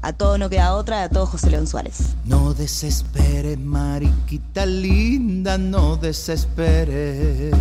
A 0.00 0.14
todo 0.14 0.38
no 0.38 0.48
queda 0.48 0.74
otra, 0.74 1.02
a 1.02 1.10
todo 1.10 1.26
José 1.26 1.50
León 1.50 1.66
Suárez. 1.66 2.14
No 2.24 2.54
desesperes, 2.54 3.58
mariquita 3.58 4.64
linda, 4.64 5.58
no 5.58 5.96
desesperes. 5.96 7.52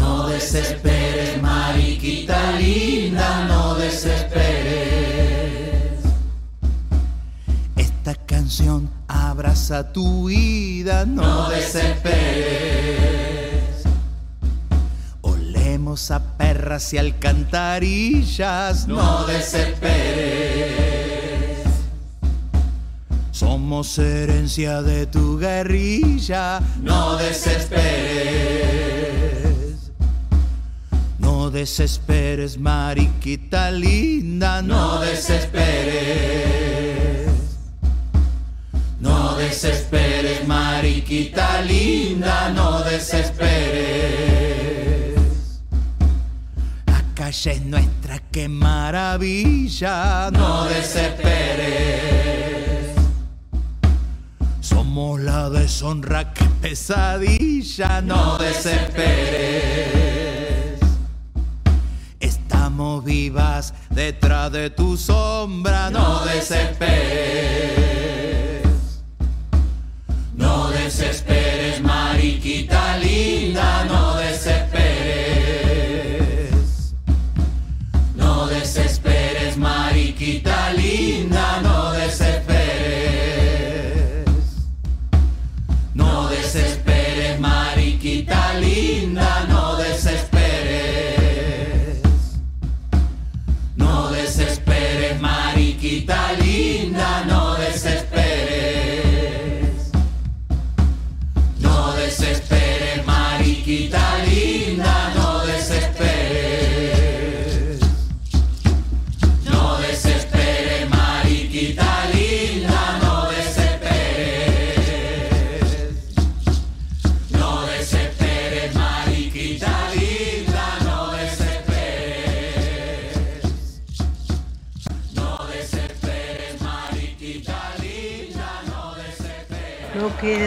No 0.00 0.26
desesperes, 0.28 1.40
mariquita 1.42 2.52
linda, 2.52 3.44
no 3.46 3.74
desesperes. 3.74 5.20
Esta 7.76 8.14
canción 8.14 8.90
abraza 9.06 9.92
tu 9.92 10.28
vida, 10.28 11.04
no 11.04 11.50
desesperes. 11.50 13.10
Olemos 15.20 16.10
a 16.10 16.20
perras 16.38 16.92
y 16.94 16.98
alcantarillas, 16.98 18.88
no 18.88 19.26
desesperes. 19.26 20.80
Somos 23.30 23.98
herencia 23.98 24.80
de 24.82 25.06
tu 25.06 25.38
guerrilla, 25.38 26.60
no 26.82 27.16
desesperes. 27.16 28.69
No 31.50 31.56
desesperes, 31.56 32.56
mariquita 32.58 33.72
linda, 33.72 34.62
no 34.62 35.00
desesperes. 35.00 35.66
No 39.00 39.34
desesperes, 39.34 40.46
mariquita 40.46 41.60
linda, 41.62 42.50
no 42.50 42.84
desesperes. 42.84 43.50
La 46.86 47.02
calle 47.14 47.50
es 47.50 47.62
nuestra, 47.62 48.20
qué 48.30 48.48
maravilla, 48.48 50.30
no 50.30 50.66
desesperes. 50.66 51.80
Somos 54.60 55.18
la 55.18 55.50
deshonra, 55.50 56.32
qué 56.32 56.44
pesadilla, 56.60 58.00
no 58.02 58.38
desesperes. 58.38 60.29
Vivas 63.04 63.74
detrás 63.90 64.50
de 64.52 64.70
tu 64.70 64.96
sombra, 64.96 65.90
no 65.90 66.24
desesperes. 66.24 67.89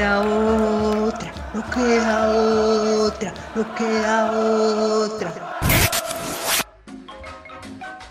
Queda 0.03 0.19
otra, 0.19 1.31
no 1.53 1.63
queda 1.71 2.29
otra, 2.29 3.33
no 3.55 3.75
queda 3.75 4.31
otra. 4.33 5.33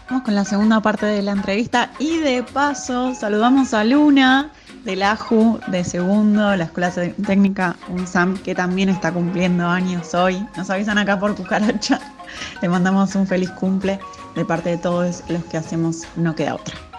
Vamos 0.08 0.24
con 0.24 0.34
la 0.34 0.44
segunda 0.46 0.80
parte 0.80 1.04
de 1.04 1.20
la 1.20 1.32
entrevista 1.32 1.90
y 1.98 2.16
de 2.18 2.42
paso 2.44 3.14
saludamos 3.14 3.74
a 3.74 3.84
Luna 3.84 4.50
de 4.84 4.96
la 4.96 5.12
AJU 5.12 5.60
de 5.66 5.84
segundo, 5.84 6.56
la 6.56 6.64
Escuela 6.64 6.90
Técnica 7.26 7.76
UNSAM, 7.88 8.38
que 8.38 8.54
también 8.54 8.88
está 8.88 9.12
cumpliendo 9.12 9.66
años 9.66 10.14
hoy. 10.14 10.46
Nos 10.56 10.70
avisan 10.70 10.96
acá 10.96 11.20
por 11.20 11.34
cucaracha. 11.34 12.00
Le 12.62 12.70
mandamos 12.70 13.14
un 13.14 13.26
feliz 13.26 13.50
cumple. 13.50 14.00
de 14.34 14.46
parte 14.46 14.70
de 14.70 14.78
todos 14.78 15.22
los 15.28 15.44
que 15.44 15.58
hacemos 15.58 16.04
No 16.16 16.34
Queda 16.34 16.54
Otra. 16.54 16.91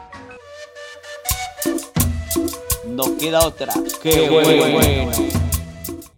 No 2.93 3.05
queda 3.19 3.39
otra. 3.41 3.73
Qué, 4.03 4.29
bueno. 4.29 5.09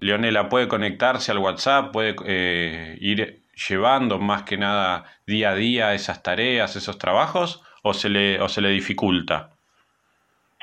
Leonela 0.01 0.49
puede 0.49 0.67
conectarse 0.67 1.31
al 1.31 1.37
WhatsApp, 1.37 1.93
puede 1.93 2.15
eh, 2.27 2.97
ir 2.99 3.39
llevando 3.55 4.19
más 4.19 4.43
que 4.43 4.57
nada 4.57 5.05
día 5.25 5.51
a 5.51 5.55
día 5.55 5.93
esas 5.93 6.21
tareas, 6.21 6.75
esos 6.75 6.97
trabajos, 6.97 7.63
o 7.81 7.93
se 7.93 8.09
le, 8.09 8.41
o 8.41 8.49
se 8.49 8.61
le 8.61 8.69
dificulta. 8.69 9.51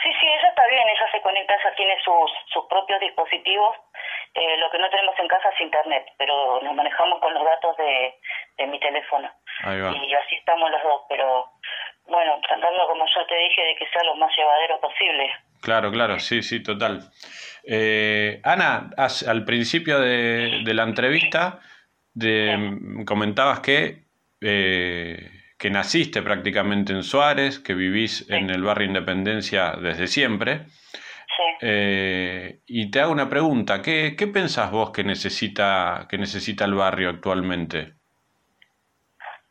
Sí, 0.03 0.11
sí, 0.21 0.27
ella 0.27 0.49
está 0.49 0.67
bien, 0.69 0.85
ella 0.85 1.09
se 1.11 1.21
conecta, 1.23 1.55
ella 1.55 1.75
tiene 1.77 1.97
sus, 2.05 2.31
sus 2.53 2.65
propios 2.67 3.01
dispositivos. 3.01 3.75
Eh, 4.35 4.57
lo 4.59 4.71
que 4.71 4.79
no 4.79 4.91
tenemos 4.91 5.19
en 5.19 5.29
casa 5.29 5.49
es 5.49 5.61
internet, 5.61 6.13
pero 6.19 6.61
nos 6.63 6.75
manejamos 6.75 7.21
con 7.21 7.33
los 7.33 7.45
datos 7.45 7.77
de, 7.79 8.15
de 8.59 8.67
mi 8.67 8.79
teléfono. 8.81 9.31
Ahí 9.65 9.81
va. 9.81 9.97
Y 9.97 10.13
así 10.13 10.35
estamos 10.37 10.71
los 10.71 10.83
dos, 10.83 11.03
pero 11.09 11.49
bueno, 12.07 12.39
tratando, 12.47 12.87
como 12.87 13.07
yo 13.07 13.27
te 13.27 13.37
dije, 13.37 13.65
de 13.65 13.77
que 13.77 13.89
sea 13.89 14.05
lo 14.05 14.15
más 14.17 14.31
llevadero 14.37 14.79
posible. 14.81 15.33
Claro, 15.63 15.93
claro, 15.93 16.19
sí, 16.19 16.43
sí, 16.43 16.61
total. 16.61 17.11
Eh, 17.65 18.41
Ana, 18.43 18.91
al 18.97 19.45
principio 19.45 20.01
de, 20.01 20.63
de 20.65 20.75
la 20.75 20.83
entrevista 20.83 21.61
de, 22.15 23.05
comentabas 23.07 23.61
que, 23.61 24.05
eh, 24.41 25.31
que 25.57 25.71
naciste 25.71 26.21
prácticamente 26.21 26.93
en 26.93 27.05
Suárez, 27.05 27.61
que 27.61 27.75
vivís 27.75 28.29
en 28.29 28.51
el 28.51 28.63
barrio 28.65 28.89
Independencia 28.89 29.77
desde 29.81 30.09
siempre. 30.09 30.67
Eh, 31.61 32.59
y 32.67 32.91
te 32.91 33.01
hago 33.01 33.13
una 33.13 33.29
pregunta, 33.29 33.81
¿qué, 33.83 34.17
qué 34.19 34.27
pensás 34.27 34.73
vos 34.73 34.91
que 34.91 35.05
necesita, 35.05 36.07
que 36.11 36.19
necesita 36.19 36.65
el 36.65 36.75
barrio 36.75 37.09
actualmente? 37.09 37.95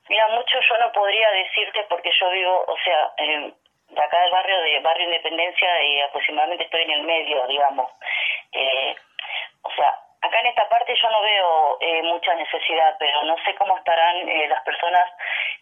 Mira, 0.10 0.27
mucho 0.36 0.60
yo 0.70 0.86
no 0.86 0.91
podría 0.91 1.27
decirte 1.32 1.86
porque 1.89 2.10
yo 2.20 2.30
vivo, 2.32 2.65
o 2.68 2.75
sea, 2.84 3.25
eh, 3.25 3.53
de 3.91 4.01
acá 4.01 4.21
del 4.21 4.31
barrio 4.31 4.62
de 4.62 4.79
Barrio 4.79 5.05
Independencia 5.05 5.83
y 5.83 6.00
aproximadamente 6.01 6.63
estoy 6.63 6.81
en 6.83 6.91
el 6.91 7.03
medio, 7.03 7.45
digamos. 7.48 7.91
Eh, 8.53 8.95
o 9.63 9.71
sea, 9.71 9.93
acá 10.21 10.39
en 10.39 10.48
esta 10.48 10.67
parte 10.69 10.95
yo 10.95 11.10
no 11.10 11.21
veo 11.21 11.77
eh, 11.81 12.03
mucha 12.03 12.33
necesidad, 12.36 12.95
pero 13.00 13.24
no 13.24 13.36
sé 13.43 13.53
cómo 13.55 13.77
estarán 13.77 14.29
eh, 14.29 14.48
las 14.48 14.62
personas 14.63 15.10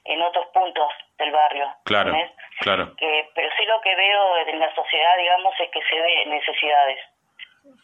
en 0.06 0.22
otros 0.22 0.48
puntos 0.48 0.92
del 1.18 1.32
barrio. 1.32 1.74
Claro, 1.86 2.10
¿entendés? 2.10 2.38
claro. 2.60 2.96
Que, 2.96 3.30
pero 3.34 3.50
sí 3.58 3.66
lo 3.66 3.82
que 3.82 3.96
veo 3.96 4.38
en 4.38 4.60
la 4.60 4.74
sociedad, 4.76 5.18
digamos, 5.18 5.54
es 5.60 5.70
que 5.72 5.82
se 5.84 6.00
ve 6.00 6.26
necesidades. 6.28 7.00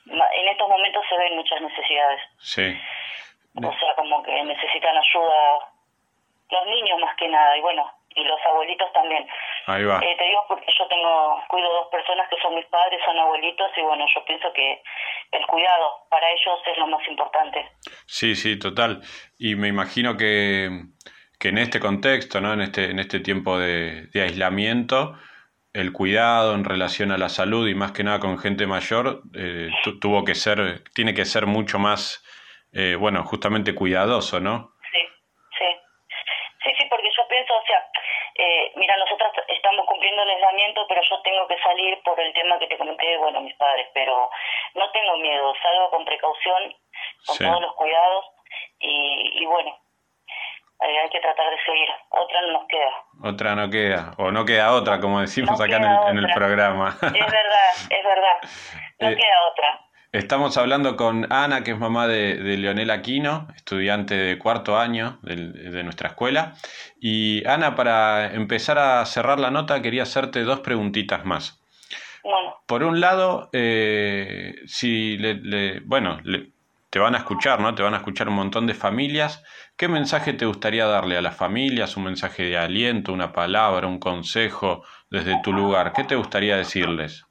En 0.07 0.47
estos 0.47 0.69
momentos 0.69 1.03
se 1.09 1.17
ven 1.17 1.35
muchas 1.35 1.59
necesidades. 1.61 2.21
Sí. 2.39 2.79
O 3.55 3.73
sea, 3.79 3.95
como 3.95 4.21
que 4.23 4.43
necesitan 4.43 4.97
ayuda 4.97 5.71
los 6.49 6.65
niños 6.67 6.99
más 6.99 7.15
que 7.15 7.27
nada, 7.27 7.57
y 7.57 7.61
bueno, 7.61 7.91
y 8.15 8.23
los 8.23 8.39
abuelitos 8.45 8.91
también. 8.93 9.27
Ahí 9.67 9.83
va. 9.83 9.99
Eh, 9.99 10.15
te 10.17 10.23
digo 10.25 10.41
porque 10.47 10.67
yo 10.77 10.87
tengo, 10.87 11.43
cuido 11.47 11.71
dos 11.73 11.87
personas 11.91 12.27
que 12.29 12.37
son 12.41 12.55
mis 12.55 12.65
padres, 12.67 12.99
son 13.05 13.17
abuelitos, 13.19 13.69
y 13.77 13.81
bueno, 13.81 14.05
yo 14.13 14.23
pienso 14.25 14.51
que 14.53 14.81
el 15.31 15.45
cuidado 15.47 16.07
para 16.09 16.29
ellos 16.29 16.59
es 16.71 16.77
lo 16.77 16.87
más 16.87 17.05
importante. 17.07 17.69
Sí, 18.05 18.35
sí, 18.35 18.57
total. 18.59 19.01
Y 19.37 19.55
me 19.55 19.67
imagino 19.67 20.15
que, 20.17 20.69
que 21.39 21.49
en 21.49 21.57
este 21.57 21.79
contexto, 21.79 22.39
¿no? 22.41 22.53
En 22.53 22.61
este, 22.61 22.91
en 22.91 22.99
este 22.99 23.19
tiempo 23.19 23.57
de, 23.59 24.07
de 24.07 24.21
aislamiento, 24.21 25.13
el 25.73 25.91
cuidado 25.91 26.55
en 26.55 26.63
relación 26.63 27.11
a 27.11 27.17
la 27.17 27.27
salud 27.27 27.67
y 27.67 27.75
más 27.75 27.91
que 27.91 28.03
nada 28.05 28.19
con 28.21 28.37
gente 28.37 28.65
mayor 28.65 29.23
eh, 29.35 29.69
tu- 29.83 29.99
tuvo 29.99 30.23
que 30.23 30.33
ser, 30.35 30.83
tiene 30.93 31.13
que 31.13 31.25
ser 31.25 31.47
mucho 31.47 31.79
más, 31.79 32.23
eh, 32.71 32.95
bueno, 32.95 33.23
justamente 33.25 33.75
cuidadoso, 33.75 34.39
¿no? 34.39 34.71
Sí, 34.91 34.99
sí. 35.59 35.65
Sí, 36.63 36.71
sí, 36.79 36.85
porque 36.89 37.09
yo 37.15 37.27
pienso, 37.27 37.53
o 37.53 37.65
sea, 37.67 37.85
eh, 38.45 38.71
mira, 38.75 38.95
nosotros 38.97 39.31
estamos 39.47 39.85
cumpliendo 39.87 40.21
el 40.23 40.29
aislamiento, 40.29 40.85
pero 40.87 41.01
yo 41.01 41.21
tengo 41.21 41.47
que 41.47 41.57
salir 41.59 42.01
por 42.03 42.19
el 42.19 42.33
tema 42.33 42.59
que 42.59 42.67
te 42.67 42.77
comenté, 42.77 43.17
bueno, 43.17 43.41
mis 43.41 43.55
padres, 43.55 43.87
pero 43.93 44.29
no 44.75 44.91
tengo 44.91 45.17
miedo, 45.17 45.53
salgo 45.61 45.89
con 45.89 46.05
precaución, 46.05 46.75
con 47.25 47.35
Sí. 47.35 47.43
todos 47.45 47.61
los 47.61 47.73
cuidados, 47.75 48.25
y, 48.79 49.41
y 49.41 49.45
bueno, 49.45 49.77
eh, 50.81 50.99
hay 50.99 51.09
que 51.09 51.19
tratar 51.21 51.49
de 51.49 51.57
seguir. 51.65 51.89
Otra 52.09 52.41
no 52.41 52.51
nos 52.53 52.67
queda. 52.67 52.93
Otra 53.23 53.55
no 53.55 53.69
queda, 53.69 54.13
o 54.17 54.31
no 54.31 54.45
queda 54.45 54.73
otra, 54.73 54.99
como 54.99 55.21
decimos 55.21 55.57
No 55.57 55.65
acá 55.65 55.77
en 55.77 55.83
el, 55.85 56.07
en 56.09 56.17
el 56.17 56.33
programa. 56.33 56.89
Es 57.01 57.11
verdad, 57.31 57.69
es 57.89 58.03
verdad, 58.03 58.37
no 58.99 59.09
Eh, 59.09 59.15
queda 59.15 59.47
otra. 59.51 59.81
Estamos 60.15 60.55
hablando 60.55 60.95
con 60.95 61.27
Ana, 61.29 61.61
que 61.65 61.71
es 61.71 61.77
mamá 61.77 62.07
de, 62.07 62.35
de 62.37 62.55
Leonel 62.55 62.89
Aquino, 62.89 63.49
estudiante 63.53 64.15
de 64.15 64.37
cuarto 64.39 64.77
año 64.79 65.19
de, 65.23 65.83
nuestra 65.83 66.07
escuela. 66.07 66.53
Y 67.01 67.45
Ana, 67.45 67.75
para 67.75 68.33
empezar 68.33 68.79
a 68.79 69.05
cerrar 69.05 69.41
la 69.41 69.51
nota, 69.51 69.81
quería 69.81 70.03
hacerte 70.03 70.43
dos 70.43 70.61
preguntitas 70.61 71.25
más. 71.25 71.61
Bueno, 72.23 72.55
Por 72.65 72.83
un 72.83 73.01
lado, 73.01 73.49
eh, 73.51 74.55
si 74.67 75.17
le, 75.17 75.33
le- 75.33 75.79
bueno, 75.81 76.19
le- 76.23 76.51
te 76.89 76.99
van 76.99 77.15
a 77.15 77.17
escuchar, 77.17 77.59
¿no? 77.59 77.75
Te 77.75 77.83
van 77.83 77.93
a 77.93 77.97
escuchar 77.97 78.29
un 78.29 78.35
montón 78.35 78.67
de 78.67 78.73
familias. 78.73 79.43
¿Qué 79.75 79.89
mensaje 79.89 80.31
te 80.31 80.45
gustaría 80.45 80.85
darle 80.85 81.17
a 81.17 81.21
las 81.21 81.35
familias? 81.35 81.97
¿Un 81.97 82.05
mensaje 82.05 82.43
de 82.43 82.57
aliento, 82.57 83.11
una 83.11 83.33
palabra, 83.33 83.85
un 83.85 83.99
consejo 83.99 84.85
desde 85.09 85.41
tu 85.43 85.51
lugar? 85.51 85.91
¿Qué 85.91 86.05
te 86.05 86.15
gustaría 86.15 86.55
decirles? 86.55 87.25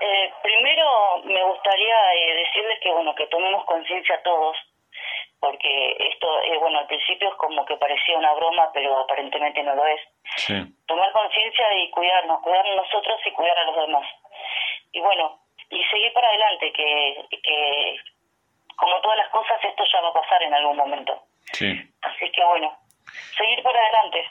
Eh, 0.00 0.30
primero 0.44 0.86
me 1.26 1.42
gustaría 1.42 1.96
eh, 2.14 2.34
decirles 2.46 2.77
que 2.88 2.94
bueno 2.94 3.14
que 3.14 3.26
tomemos 3.26 3.64
conciencia 3.66 4.20
todos 4.22 4.56
porque 5.40 5.96
esto 6.10 6.26
eh, 6.42 6.56
bueno 6.58 6.78
al 6.78 6.86
principio 6.86 7.28
es 7.28 7.34
como 7.36 7.64
que 7.66 7.76
parecía 7.76 8.16
una 8.16 8.32
broma 8.32 8.70
pero 8.72 8.98
aparentemente 9.00 9.62
no 9.62 9.74
lo 9.74 9.86
es 9.86 10.00
Sí. 10.36 10.54
tomar 10.86 11.12
conciencia 11.12 11.66
y 11.82 11.90
cuidarnos 11.90 12.40
cuidarnos 12.40 12.76
nosotros 12.76 13.20
y 13.26 13.30
cuidar 13.32 13.58
a 13.58 13.64
los 13.64 13.76
demás 13.86 14.06
y 14.92 15.00
bueno 15.00 15.38
y 15.70 15.84
seguir 15.84 16.12
para 16.14 16.28
adelante 16.28 16.72
que 16.72 17.26
que 17.42 17.96
como 18.76 19.00
todas 19.02 19.18
las 19.18 19.28
cosas 19.28 19.58
esto 19.64 19.84
ya 19.92 20.00
va 20.00 20.08
a 20.08 20.12
pasar 20.22 20.42
en 20.42 20.54
algún 20.54 20.76
momento 20.76 21.12
Sí. 21.52 21.68
así 22.02 22.30
que 22.32 22.44
bueno 22.44 22.74
seguir 23.36 23.62
para 23.62 23.78
adelante 23.80 24.24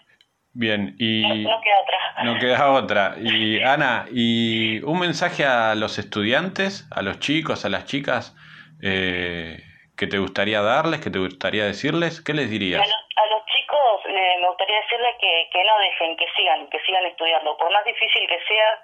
Bien, 0.59 0.95
y... 0.97 1.21
no 1.45 1.61
queda 1.61 1.79
otra 1.83 2.23
No 2.23 2.39
queda 2.39 2.71
otra. 2.71 3.13
Y 3.21 3.61
Ana, 3.73 4.05
¿y 4.11 4.81
un 4.85 4.97
mensaje 4.99 5.45
a 5.45 5.75
los 5.75 5.99
estudiantes, 5.99 6.87
a 6.89 7.03
los 7.03 7.19
chicos, 7.19 7.63
a 7.63 7.69
las 7.69 7.85
chicas, 7.85 8.35
eh, 8.81 9.57
que 9.97 10.07
te 10.07 10.19
gustaría 10.19 10.61
darles, 10.61 11.01
que 11.01 11.09
te 11.09 11.19
gustaría 11.19 11.65
decirles? 11.65 12.21
¿Qué 12.21 12.33
les 12.33 12.49
dirías? 12.49 12.81
a 13.17 13.25
los 13.33 13.45
chicos 13.45 14.01
eh, 14.05 14.37
me 14.39 14.47
gustaría 14.47 14.79
decirles 14.79 15.15
que, 15.19 15.49
que 15.51 15.63
no 15.63 15.77
dejen, 15.79 16.15
que 16.17 16.27
sigan, 16.35 16.67
que 16.69 16.79
sigan 16.81 17.05
estudiando. 17.05 17.57
Por 17.57 17.71
más 17.71 17.83
difícil 17.83 18.27
que 18.27 18.39
sea, 18.47 18.81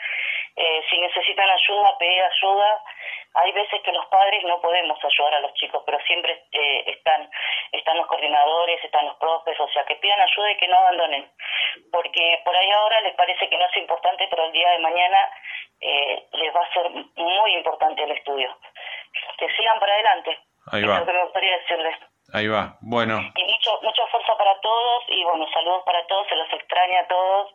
eh, 0.55 0.81
si 0.89 0.97
necesitan 0.97 1.49
ayuda, 1.49 1.97
pedir 1.99 2.21
ayuda. 2.21 2.83
Hay 3.35 3.51
veces 3.51 3.81
que 3.81 3.91
los 3.91 4.05
padres 4.07 4.43
no 4.43 4.59
podemos 4.61 4.97
ayudar 5.03 5.35
a 5.35 5.39
los 5.41 5.53
chicos, 5.53 5.83
pero 5.85 5.99
siempre 6.05 6.45
eh, 6.51 6.83
están 6.87 7.29
están 7.71 7.97
los 7.97 8.07
coordinadores, 8.07 8.83
están 8.83 9.05
los 9.05 9.17
profes, 9.17 9.59
o 9.59 9.67
sea, 9.69 9.83
que 9.85 9.95
pidan 9.95 10.19
ayuda 10.19 10.51
y 10.51 10.57
que 10.57 10.67
no 10.67 10.77
abandonen. 10.77 11.31
Porque 11.91 12.41
por 12.43 12.55
ahí 12.57 12.69
ahora 12.71 13.01
les 13.01 13.15
parece 13.15 13.49
que 13.49 13.57
no 13.57 13.65
es 13.65 13.77
importante, 13.77 14.27
pero 14.29 14.45
el 14.45 14.51
día 14.51 14.69
de 14.71 14.79
mañana 14.79 15.29
les 15.81 16.55
va 16.55 16.61
a 16.61 16.73
ser 16.73 16.89
muy 16.89 17.53
importante 17.55 18.03
el 18.03 18.11
estudio. 18.11 18.55
Sigan 19.63 19.79
para 19.79 19.93
adelante. 19.93 20.39
Ahí 20.71 20.83
Es 20.83 20.89
va. 20.89 20.99
lo 20.99 21.05
que 21.05 21.13
me 21.13 21.23
gustaría 21.23 21.57
decirles. 21.57 21.95
Ahí 22.33 22.47
va. 22.47 22.77
Bueno, 22.81 23.19
Y 23.35 23.43
mucho, 23.43 23.79
mucha 23.81 24.05
fuerza 24.07 24.35
para 24.37 24.59
todos 24.59 25.03
y 25.07 25.23
bueno, 25.23 25.45
saludos 25.53 25.83
para 25.85 26.05
todos, 26.07 26.27
se 26.27 26.35
los 26.35 26.51
extraña 26.51 26.99
a 27.01 27.07
todos. 27.07 27.51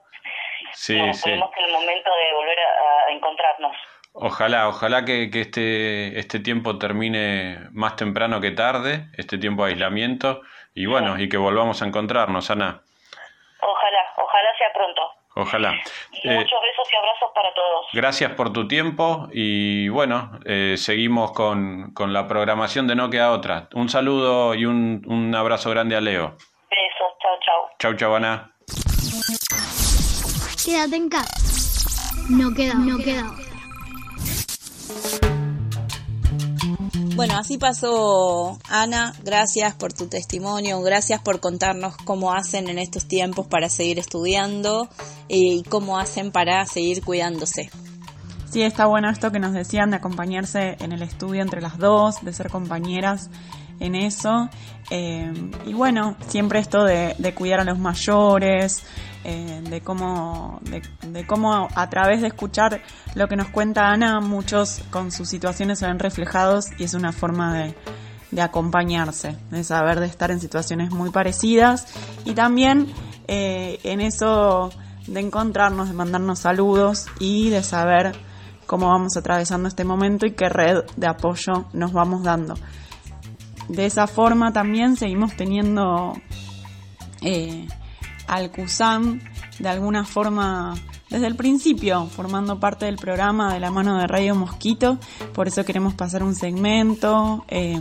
sí, 0.73 0.97
bueno, 0.97 1.13
sí. 1.13 1.19
esperemos 1.21 1.51
que 1.55 1.65
el 1.65 1.73
momento 1.73 2.11
de 2.11 2.35
volver 2.35 2.59
a, 2.61 3.07
a 3.09 3.11
encontrarnos. 3.13 3.77
Ojalá, 4.15 4.69
ojalá 4.69 5.05
que, 5.05 5.31
que 5.31 5.43
este, 5.43 6.19
este 6.19 6.41
tiempo 6.41 6.79
termine 6.79 7.59
más 7.73 7.97
temprano 7.97 8.41
que 8.41 8.51
tarde, 8.53 9.07
este 9.17 9.37
tiempo 9.39 9.65
de 9.65 9.73
aislamiento, 9.73 10.41
y 10.75 10.87
bueno, 10.87 11.19
y 11.19 11.29
que 11.29 11.37
volvamos 11.37 11.83
a 11.83 11.87
encontrarnos, 11.87 12.51
Ana. 12.51 12.81
Ojalá, 13.61 14.13
ojalá 14.17 14.49
sea 14.57 14.73
pronto. 14.73 15.13
Ojalá. 15.41 15.73
Y 16.13 16.29
Eh, 16.29 16.35
muchos 16.35 16.61
besos 16.61 16.93
y 16.93 16.97
abrazos 16.97 17.31
para 17.33 17.55
todos. 17.55 17.87
Gracias 17.93 18.33
por 18.33 18.53
tu 18.53 18.67
tiempo 18.67 19.29
y 19.33 19.89
bueno, 19.89 20.33
eh, 20.45 20.75
seguimos 20.77 21.31
con, 21.31 21.93
con 21.95 22.13
la 22.13 22.27
programación 22.27 22.89
de 22.89 22.97
No 22.97 23.09
Queda 23.09 23.31
Otra. 23.31 23.69
Un 23.75 23.89
saludo 23.89 24.55
y 24.55 24.67
un, 24.67 25.03
un 25.07 25.33
abrazo 25.37 25.71
grande 25.71 25.95
a 25.95 26.01
Leo. 26.01 26.31
Besos, 26.71 27.13
chao, 27.23 27.39
chao. 27.47 27.71
Chau, 27.79 27.95
chau, 27.95 28.15
Ana. 28.17 28.51
Quédate 30.65 30.97
en 30.97 31.09
casa. 31.09 32.27
No 32.29 32.53
queda, 32.53 32.75
no 32.75 32.99
queda. 32.99 33.25
Bueno, 37.19 37.37
así 37.37 37.59
pasó 37.59 38.61
Ana, 38.69 39.13
gracias 39.25 39.75
por 39.75 39.93
tu 39.93 40.07
testimonio, 40.07 40.81
gracias 40.83 41.21
por 41.21 41.41
contarnos 41.41 41.97
cómo 41.97 42.33
hacen 42.33 42.69
en 42.69 42.79
estos 42.79 43.09
tiempos 43.09 43.49
para 43.49 43.69
seguir 43.69 43.99
estudiando 43.99 44.89
y 45.27 45.65
cómo 45.65 45.99
hacen 45.99 46.31
para 46.31 46.65
seguir 46.65 47.03
cuidándose. 47.03 47.71
Sí, 48.49 48.63
está 48.63 48.87
bueno 48.87 49.11
esto 49.11 49.33
que 49.33 49.41
nos 49.41 49.53
decían 49.53 49.91
de 49.91 49.97
acompañarse 49.97 50.77
en 50.79 50.93
el 50.93 51.03
estudio 51.03 51.43
entre 51.43 51.61
las 51.61 51.77
dos, 51.77 52.23
de 52.23 52.33
ser 52.33 52.51
compañeras 52.51 53.31
en 53.81 53.97
eso. 53.97 54.49
Eh, 54.91 55.33
y 55.67 55.75
bueno, 55.75 56.15
siempre 56.29 56.61
esto 56.61 56.85
de 56.85 57.35
cuidar 57.35 57.59
a 57.59 57.65
los 57.65 57.81
mayores, 57.81 58.85
eh, 59.25 59.63
de, 59.69 59.81
cómo, 59.81 60.61
de, 60.63 61.27
cómo 61.27 61.69
a 61.75 61.91
través 61.91 62.21
de 62.21 62.29
escuchar 62.29 62.83
lo 63.15 63.29
que 63.29 63.37
nos 63.37 63.49
cuenta 63.49 63.89
Ana, 63.89 64.21
muchos 64.21 64.83
con 64.91 65.11
sus 65.13 65.29
situaciones 65.29 65.81
se 65.81 65.87
ven 65.87 65.99
reflejados 65.99 66.67
y 66.79 66.85
es 66.85 66.95
una 66.95 67.13
forma 67.13 67.55
de, 67.55 67.75
de 68.31 68.43
acompañarse, 68.43 69.37
de 69.51 69.65
saber 69.65 70.01
de 70.01 70.07
estar 70.07 70.31
en 70.31 70.41
situaciones 70.41 70.91
muy 70.91 71.11
parecidas 71.11 71.87
y 72.25 72.35
también 72.35 72.93
eh, 73.27 73.79
en 73.85 74.01
eso 74.01 74.71
de 75.07 75.21
encontrarnos, 75.21 75.89
de 75.89 75.95
mandarnos 75.95 76.41
saludos 76.41 77.07
y 77.19 77.51
de 77.51 77.63
saber 77.63 78.13
cómo 78.67 78.89
vamos 78.89 79.17
atravesando 79.17 79.69
este 79.69 79.85
momento 79.85 80.27
y 80.27 80.33
qué 80.33 80.49
red 80.49 80.85
de 80.97 81.07
apoyo 81.07 81.67
nos 81.73 81.93
vamos 81.93 82.23
dando. 82.23 82.55
De 83.69 83.87
esa 83.87 84.07
forma 84.07 84.53
también 84.53 84.97
seguimos 84.97 85.37
teniendo 85.37 86.15
eh, 87.23 87.67
al 88.29 88.51
CUSAM 88.51 89.21
de 89.59 89.69
alguna 89.69 90.05
forma 90.05 90.75
desde 91.11 91.27
el 91.27 91.35
principio, 91.35 92.07
formando 92.07 92.61
parte 92.61 92.85
del 92.85 92.97
programa 92.97 93.53
de 93.53 93.61
la 93.61 93.71
mano 93.71 93.99
de 93.99 94.07
Radio 94.07 94.35
Mosquito. 94.35 94.99
Por 95.33 95.49
eso 95.49 95.65
queremos 95.65 95.95
pasar 95.95 96.23
un 96.23 96.35
segmento 96.35 97.45
eh, 97.49 97.81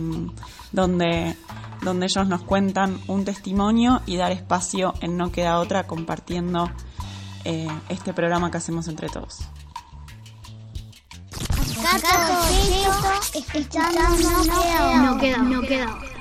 donde, 0.72 1.36
donde 1.82 2.06
ellos 2.06 2.26
nos 2.26 2.42
cuentan 2.42 2.98
un 3.06 3.24
testimonio 3.24 4.00
y 4.06 4.16
dar 4.16 4.32
espacio 4.32 4.94
en 5.00 5.16
No 5.16 5.30
Queda 5.30 5.58
Otra 5.58 5.86
compartiendo 5.86 6.70
eh, 7.44 7.68
este 7.88 8.12
programa 8.12 8.50
que 8.50 8.56
hacemos 8.56 8.88
entre 8.88 9.08
todos. 9.08 9.40
no 15.02 15.18
queda, 15.18 15.38
no 15.38 15.60
queda 15.62 15.94
otra. 15.94 16.17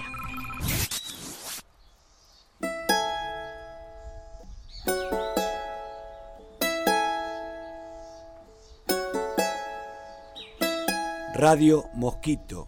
Radio 11.49 11.85
Mosquito, 11.93 12.67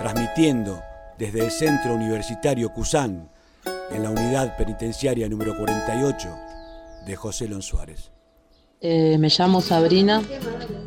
transmitiendo 0.00 0.82
desde 1.16 1.44
el 1.44 1.50
Centro 1.52 1.94
Universitario 1.94 2.72
Cusán, 2.72 3.30
en 3.92 4.02
la 4.02 4.10
unidad 4.10 4.56
penitenciaria 4.56 5.28
número 5.28 5.56
48 5.56 6.28
de 7.06 7.14
José 7.14 7.46
Lon 7.46 7.62
Suárez. 7.62 8.10
Eh, 8.80 9.16
me 9.18 9.28
llamo 9.28 9.60
Sabrina, 9.60 10.22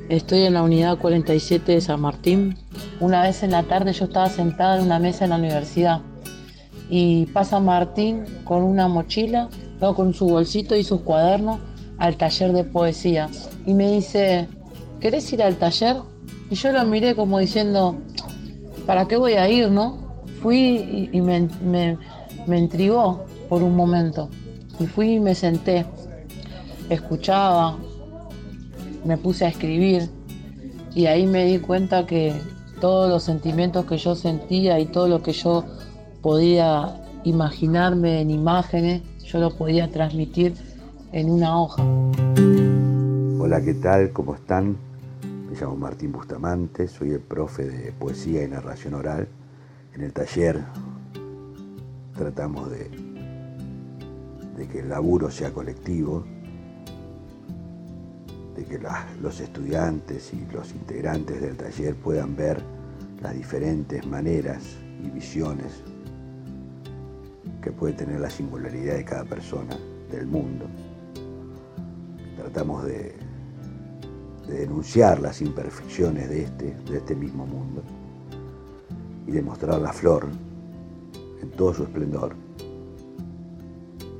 estoy 0.09 0.41
en 0.41 0.55
la 0.55 0.63
unidad 0.63 0.97
47 0.97 1.71
de 1.71 1.79
San 1.79 2.01
Martín. 2.01 2.57
Una 2.99 3.23
vez 3.23 3.41
en 3.41 3.51
la 3.51 3.63
tarde 3.63 3.93
yo 3.93 4.03
estaba 4.03 4.29
sentada 4.29 4.77
en 4.77 4.83
una 4.83 4.99
mesa 4.99 5.23
en 5.23 5.29
la 5.29 5.37
universidad 5.37 6.01
y 6.89 7.25
pasa 7.27 7.61
Martín 7.61 8.25
con 8.43 8.63
una 8.63 8.89
mochila, 8.89 9.47
luego 9.79 9.95
con 9.95 10.13
su 10.13 10.27
bolsito 10.27 10.75
y 10.75 10.83
sus 10.83 10.99
cuadernos 11.03 11.61
al 11.99 12.17
taller 12.17 12.51
de 12.51 12.65
poesía 12.65 13.29
y 13.65 13.73
me 13.75 13.93
dice, 13.93 14.49
¿querés 14.99 15.31
ir 15.31 15.41
al 15.41 15.55
taller? 15.55 16.08
Y 16.49 16.55
yo 16.55 16.71
lo 16.71 16.83
miré 16.85 17.15
como 17.15 17.37
diciendo, 17.37 17.95
¿para 18.85 19.07
qué 19.07 19.17
voy 19.17 19.33
a 19.33 19.47
ir, 19.47 19.69
no? 19.69 20.23
Fui 20.41 21.09
y, 21.11 21.21
me, 21.21 21.47
me, 21.63 21.97
me 22.47 22.57
intrigó 22.57 23.25
por 23.47 23.61
un 23.61 23.75
momento. 23.75 24.29
Y 24.79 24.87
fui 24.87 25.13
y 25.13 25.19
me 25.19 25.35
senté, 25.35 25.85
escuchaba, 26.89 27.77
me 29.05 29.17
puse 29.17 29.45
a 29.45 29.49
escribir 29.49 30.09
y 30.95 31.05
ahí 31.05 31.27
me 31.27 31.45
di 31.45 31.59
cuenta 31.59 32.05
que 32.05 32.33
todos 32.81 33.09
los 33.09 33.23
sentimientos 33.23 33.85
que 33.85 33.97
yo 33.97 34.15
sentía 34.15 34.79
y 34.79 34.85
todo 34.85 35.07
lo 35.07 35.21
que 35.21 35.33
yo 35.33 35.65
podía 36.21 36.99
imaginarme 37.25 38.21
en 38.21 38.31
imágenes, 38.31 39.03
yo 39.23 39.39
lo 39.39 39.55
podía 39.55 39.91
transmitir 39.91 40.55
en 41.11 41.29
una 41.29 41.61
hoja. 41.61 41.83
Hola, 43.39 43.61
¿qué 43.61 43.73
tal? 43.75 44.11
¿Cómo 44.11 44.35
están? 44.35 44.88
Llamo 45.59 45.75
Martín 45.75 46.13
Bustamante, 46.13 46.87
soy 46.87 47.11
el 47.11 47.19
profe 47.19 47.67
de 47.67 47.91
poesía 47.91 48.43
y 48.45 48.47
narración 48.47 48.93
oral. 48.93 49.27
En 49.93 50.01
el 50.01 50.13
taller 50.13 50.63
tratamos 52.15 52.71
de, 52.71 52.89
que 54.71 54.79
el 54.79 54.87
laburo 54.87 55.29
sea 55.29 55.51
colectivo, 55.51 56.23
de 58.55 58.63
que 58.63 58.79
los 59.21 59.41
estudiantes 59.41 60.33
y 60.33 60.47
los 60.53 60.71
integrantes 60.71 61.41
del 61.41 61.57
taller 61.57 61.93
puedan 61.95 62.37
ver 62.37 62.63
las 63.21 63.33
diferentes 63.33 64.07
maneras 64.07 64.63
y 65.03 65.09
visiones 65.09 65.83
que 67.61 67.73
puede 67.73 67.95
tener 67.95 68.21
la 68.21 68.29
singularidad 68.29 68.95
de 68.95 69.03
cada 69.03 69.25
persona 69.25 69.77
del 70.09 70.25
mundo. 70.25 70.67
Tratamos 72.37 72.85
de, 72.85 73.18
de 74.49 74.59
denunciar 74.61 75.19
las 75.19 75.41
imperfecciones 75.41 76.29
de 76.29 76.43
este, 76.43 76.75
de 76.89 76.97
este 76.97 77.15
mismo 77.15 77.45
mundo 77.45 77.83
y 79.27 79.31
de 79.31 79.41
mostrar 79.43 79.79
la 79.79 79.93
flor 79.93 80.27
en 81.41 81.51
todo 81.51 81.73
su 81.73 81.83
esplendor, 81.83 82.35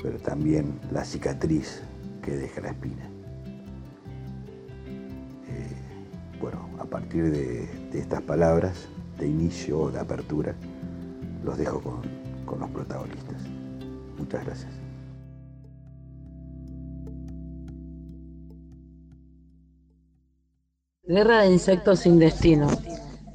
pero 0.03 0.19
también 0.19 0.79
la 0.91 1.03
cicatriz 1.03 1.81
que 2.21 2.31
deja 2.31 2.61
la 2.61 2.69
espina. 2.69 3.09
Eh, 5.47 6.39
bueno, 6.39 6.69
a 6.79 6.85
partir 6.85 7.31
de, 7.31 7.67
de, 7.91 7.99
estas 7.99 8.21
palabras 8.21 8.87
de 9.17 9.27
inicio 9.27 9.79
o 9.79 9.91
de 9.91 9.99
apertura, 9.99 10.53
los 11.43 11.57
dejo 11.57 11.81
con, 11.81 12.01
con 12.45 12.59
los 12.59 12.69
protagonistas. 12.69 13.41
Muchas 14.17 14.45
gracias. 14.45 14.78
Guerra 21.09 21.41
de 21.41 21.51
insectos 21.51 22.01
sin 22.01 22.19
destino. 22.19 22.67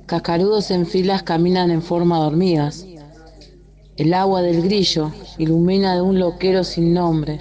Cascarudos 0.07 0.71
en 0.71 0.87
filas 0.87 1.25
caminan 1.25 1.73
en 1.73 1.83
forma 1.83 2.21
de 2.21 2.27
hormigas. 2.27 2.87
El 3.97 4.15
agua 4.15 4.43
del 4.43 4.63
grillo 4.63 5.11
ilumina 5.39 5.97
de 5.97 6.01
un 6.01 6.21
loquero 6.21 6.63
sin 6.63 6.95
nombre, 6.95 7.41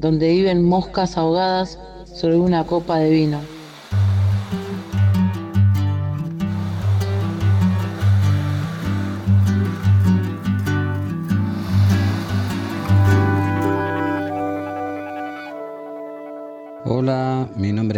donde 0.00 0.30
viven 0.30 0.64
moscas 0.64 1.16
ahogadas 1.16 1.78
sobre 2.12 2.38
una 2.38 2.66
copa 2.66 2.98
de 2.98 3.10
vino. 3.10 3.51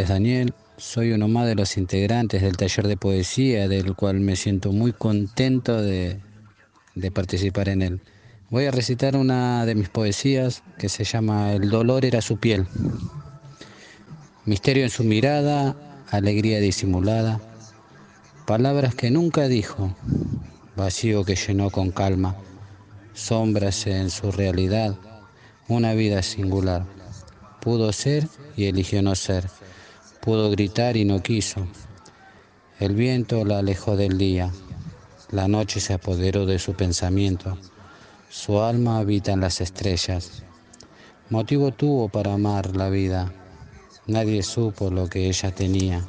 Daniel, 0.09 0.55
soy 0.77 1.13
uno 1.13 1.29
más 1.29 1.47
de 1.47 1.55
los 1.55 1.77
integrantes 1.77 2.43
del 2.43 2.57
taller 2.57 2.89
de 2.89 2.97
poesía, 2.97 3.69
del 3.69 3.95
cual 3.95 4.21
me 4.21 4.37
siento 4.37 4.73
muy 4.73 4.93
contento 4.93 5.81
de, 5.81 6.21
de, 6.95 7.11
participar 7.11 7.69
en 7.69 7.83
él. 7.83 8.01
Voy 8.51 8.67
a 8.67 8.71
recitar 8.71 9.17
una 9.17 9.65
de 9.67 9.75
mis 9.75 9.89
poesías 9.89 10.63
que 10.79 10.89
se 10.89 11.05
llama 11.05 11.53
El 11.53 11.71
dolor 11.71 12.05
era 12.05 12.21
su 12.21 12.39
piel. 12.39 12.67
Misterio 14.45 14.85
en 14.85 14.91
su 14.91 15.05
mirada, 15.05 15.77
alegría 16.11 16.61
disimulada, 16.61 17.41
palabras 18.47 18.95
que 18.95 19.11
nunca 19.11 19.49
dijo, 19.49 19.95
vacío 20.77 21.25
que 21.25 21.37
llenó 21.37 21.71
con 21.71 21.91
calma, 21.91 22.37
sombras 23.15 23.87
en 23.87 24.11
su 24.11 24.31
realidad, 24.33 24.97
una 25.69 25.95
vida 25.95 26.23
singular. 26.23 26.85
Pudo 27.61 27.93
ser 27.93 28.29
y 28.57 28.67
eligió 28.67 29.01
no 29.01 29.15
ser 29.15 29.49
pudo 30.25 30.51
gritar 30.51 30.97
y 30.97 31.05
no 31.05 31.23
quiso. 31.23 31.67
El 32.81 32.95
viento 32.95 33.45
la 33.45 33.59
alejó 33.59 33.95
del 33.95 34.17
día, 34.17 34.51
la 35.31 35.49
noche 35.49 35.81
se 35.81 35.93
apoderó 35.93 36.47
de 36.47 36.59
su 36.59 36.73
pensamiento, 36.73 37.59
su 38.31 38.63
alma 38.63 38.99
habita 38.99 39.33
en 39.33 39.41
las 39.41 39.61
estrellas. 39.61 40.43
Motivo 41.29 41.73
tuvo 41.73 42.09
para 42.09 42.33
amar 42.33 42.75
la 42.75 42.89
vida, 42.89 43.35
nadie 44.07 44.43
supo 44.43 44.91
lo 44.91 45.11
que 45.11 45.29
ella 45.29 45.55
tenía, 45.55 46.03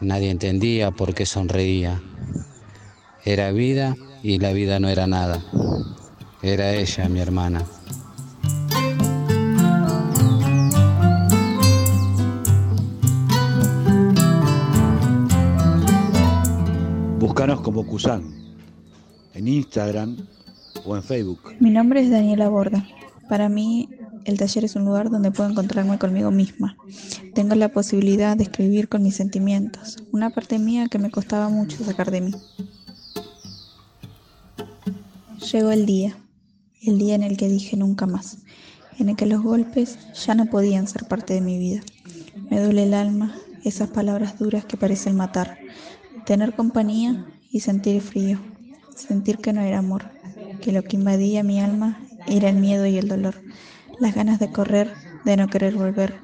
nadie 0.00 0.30
entendía 0.30 0.90
por 0.90 1.14
qué 1.14 1.26
sonreía. 1.26 2.02
Era 3.24 3.52
vida 3.52 3.94
y 4.24 4.40
la 4.40 4.52
vida 4.52 4.80
no 4.80 4.88
era 4.88 5.06
nada, 5.06 5.44
era 6.42 6.72
ella 6.74 7.08
mi 7.08 7.20
hermana. 7.20 7.64
Búscanos 17.30 17.60
como 17.60 17.86
Cusan 17.86 18.24
en 19.34 19.46
Instagram 19.46 20.16
o 20.84 20.96
en 20.96 21.02
Facebook. 21.04 21.40
Mi 21.60 21.70
nombre 21.70 22.00
es 22.00 22.10
Daniela 22.10 22.48
Borda. 22.48 22.84
Para 23.28 23.48
mí, 23.48 23.88
el 24.24 24.36
taller 24.36 24.64
es 24.64 24.74
un 24.74 24.84
lugar 24.84 25.10
donde 25.10 25.30
puedo 25.30 25.48
encontrarme 25.48 25.96
conmigo 25.96 26.32
misma. 26.32 26.76
Tengo 27.32 27.54
la 27.54 27.68
posibilidad 27.68 28.36
de 28.36 28.42
escribir 28.42 28.88
con 28.88 29.04
mis 29.04 29.14
sentimientos, 29.14 29.98
una 30.10 30.30
parte 30.30 30.58
mía 30.58 30.88
que 30.88 30.98
me 30.98 31.12
costaba 31.12 31.48
mucho 31.48 31.84
sacar 31.84 32.10
de 32.10 32.20
mí. 32.20 32.32
Llegó 35.52 35.70
el 35.70 35.86
día, 35.86 36.18
el 36.82 36.98
día 36.98 37.14
en 37.14 37.22
el 37.22 37.36
que 37.36 37.48
dije 37.48 37.76
nunca 37.76 38.06
más, 38.06 38.38
en 38.98 39.08
el 39.08 39.14
que 39.14 39.26
los 39.26 39.40
golpes 39.40 40.00
ya 40.26 40.34
no 40.34 40.46
podían 40.46 40.88
ser 40.88 41.06
parte 41.06 41.34
de 41.34 41.42
mi 41.42 41.58
vida. 41.58 41.80
Me 42.50 42.60
duele 42.60 42.82
el 42.82 42.92
alma, 42.92 43.36
esas 43.62 43.88
palabras 43.88 44.36
duras 44.36 44.64
que 44.64 44.76
parecen 44.76 45.14
matar, 45.14 45.58
tener 46.30 46.54
compañía 46.54 47.26
y 47.50 47.58
sentir 47.58 48.00
frío, 48.00 48.38
sentir 48.94 49.38
que 49.38 49.52
no 49.52 49.62
era 49.62 49.78
amor, 49.78 50.04
que 50.62 50.70
lo 50.70 50.84
que 50.84 50.96
invadía 50.96 51.42
mi 51.42 51.60
alma 51.60 51.98
era 52.28 52.50
el 52.50 52.54
miedo 52.54 52.86
y 52.86 52.98
el 52.98 53.08
dolor, 53.08 53.34
las 53.98 54.14
ganas 54.14 54.38
de 54.38 54.52
correr, 54.52 54.94
de 55.24 55.36
no 55.36 55.48
querer 55.48 55.74
volver, 55.74 56.14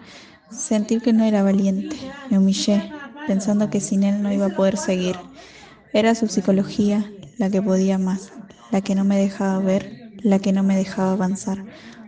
sentir 0.48 1.02
que 1.02 1.12
no 1.12 1.24
era 1.24 1.42
valiente, 1.42 1.96
me 2.30 2.38
humillé, 2.38 2.92
pensando 3.26 3.68
que 3.68 3.80
sin 3.80 4.04
él 4.04 4.22
no 4.22 4.32
iba 4.32 4.46
a 4.46 4.54
poder 4.54 4.76
seguir. 4.76 5.16
Era 5.92 6.14
su 6.14 6.28
psicología 6.28 7.10
la 7.36 7.50
que 7.50 7.60
podía 7.60 7.98
más, 7.98 8.30
la 8.70 8.82
que 8.82 8.94
no 8.94 9.02
me 9.02 9.18
dejaba 9.18 9.58
ver, 9.58 10.12
la 10.22 10.38
que 10.38 10.52
no 10.52 10.62
me 10.62 10.76
dejaba 10.76 11.14
avanzar. 11.14 11.64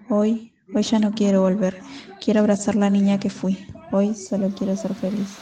Hoy, 0.09 0.53
hoy 0.73 0.85
ya 0.85 1.01
no 1.01 1.11
quiero 1.11 1.41
volver, 1.43 1.83
quiero 2.25 2.39
abrazar 2.39 2.77
la 2.77 2.91
niña 2.91 3.19
que 3.19 3.29
fui, 3.29 3.59
hoy 3.91 4.15
solo 4.15 4.55
quiero 4.55 4.77
ser 4.77 4.95
feliz. 4.95 5.41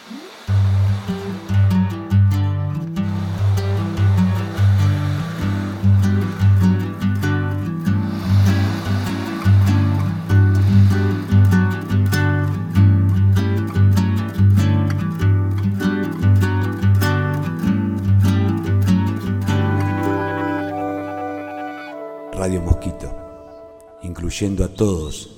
Incluyendo 24.27 24.65
a 24.65 24.75
todos 24.75 25.31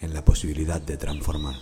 en 0.00 0.12
la 0.12 0.24
posibilidad 0.24 0.80
de 0.80 0.96
transformar. 0.96 1.54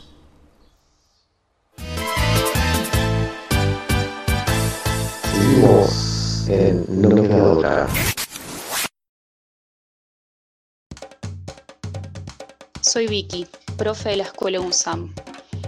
Soy 12.80 13.08
Vicky, 13.08 13.46
profe 13.76 14.08
de 14.08 14.16
la 14.16 14.24
escuela 14.24 14.58
UNSAM. 14.60 15.14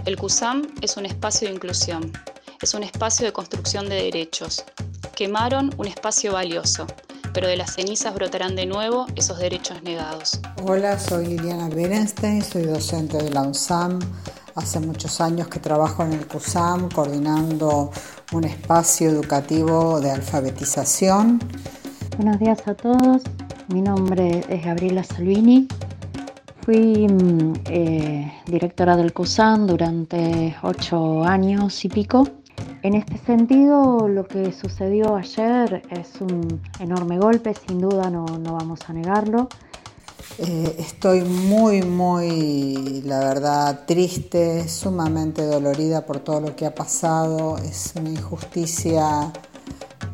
El 0.07 0.17
CUSAM 0.17 0.63
es 0.81 0.97
un 0.97 1.05
espacio 1.05 1.47
de 1.47 1.53
inclusión, 1.53 2.11
es 2.59 2.73
un 2.73 2.81
espacio 2.81 3.27
de 3.27 3.33
construcción 3.33 3.87
de 3.87 3.97
derechos. 3.97 4.63
Quemaron 5.15 5.69
un 5.77 5.85
espacio 5.85 6.33
valioso, 6.33 6.87
pero 7.37 7.49
de 7.49 7.55
las 7.55 7.75
cenizas 7.75 8.15
brotarán 8.15 8.55
de 8.55 8.65
nuevo 8.65 9.05
esos 9.15 9.37
derechos 9.37 9.83
negados. 9.83 10.39
Hola, 10.63 10.97
soy 10.97 11.27
Liliana 11.27 11.69
Berenstein, 11.69 12.41
soy 12.41 12.63
docente 12.63 13.17
de 13.17 13.29
la 13.29 13.43
UNSAM. 13.43 13.99
Hace 14.55 14.79
muchos 14.79 15.21
años 15.21 15.47
que 15.47 15.59
trabajo 15.59 16.01
en 16.01 16.13
el 16.13 16.25
CUSAM 16.25 16.89
coordinando 16.89 17.91
un 18.33 18.43
espacio 18.43 19.11
educativo 19.11 20.01
de 20.01 20.09
alfabetización. 20.09 21.39
Buenos 22.17 22.39
días 22.39 22.67
a 22.67 22.73
todos, 22.73 23.21
mi 23.67 23.83
nombre 23.83 24.43
es 24.49 24.65
Gabriela 24.65 25.03
Salvini. 25.03 25.67
Fui 26.63 27.07
mm, 27.07 27.53
eh, 27.65 28.33
directora 28.47 28.97
del 28.97 29.13
CUSAM 29.13 29.67
durante 29.67 30.57
ocho 30.63 31.23
años 31.23 31.85
y 31.85 31.89
pico. 31.89 32.27
En 32.87 32.95
este 32.95 33.17
sentido, 33.17 34.07
lo 34.07 34.25
que 34.25 34.53
sucedió 34.53 35.17
ayer 35.17 35.83
es 35.89 36.21
un 36.21 36.61
enorme 36.79 37.19
golpe, 37.19 37.53
sin 37.67 37.81
duda 37.81 38.09
no, 38.09 38.25
no 38.25 38.53
vamos 38.53 38.79
a 38.87 38.93
negarlo. 38.93 39.49
Eh, 40.37 40.73
estoy 40.79 41.19
muy, 41.19 41.81
muy, 41.81 43.01
la 43.03 43.19
verdad, 43.19 43.83
triste, 43.85 44.69
sumamente 44.69 45.43
dolorida 45.43 46.05
por 46.05 46.21
todo 46.21 46.39
lo 46.39 46.55
que 46.55 46.65
ha 46.65 46.73
pasado. 46.73 47.57
Es 47.57 47.91
una 47.99 48.11
injusticia 48.11 49.33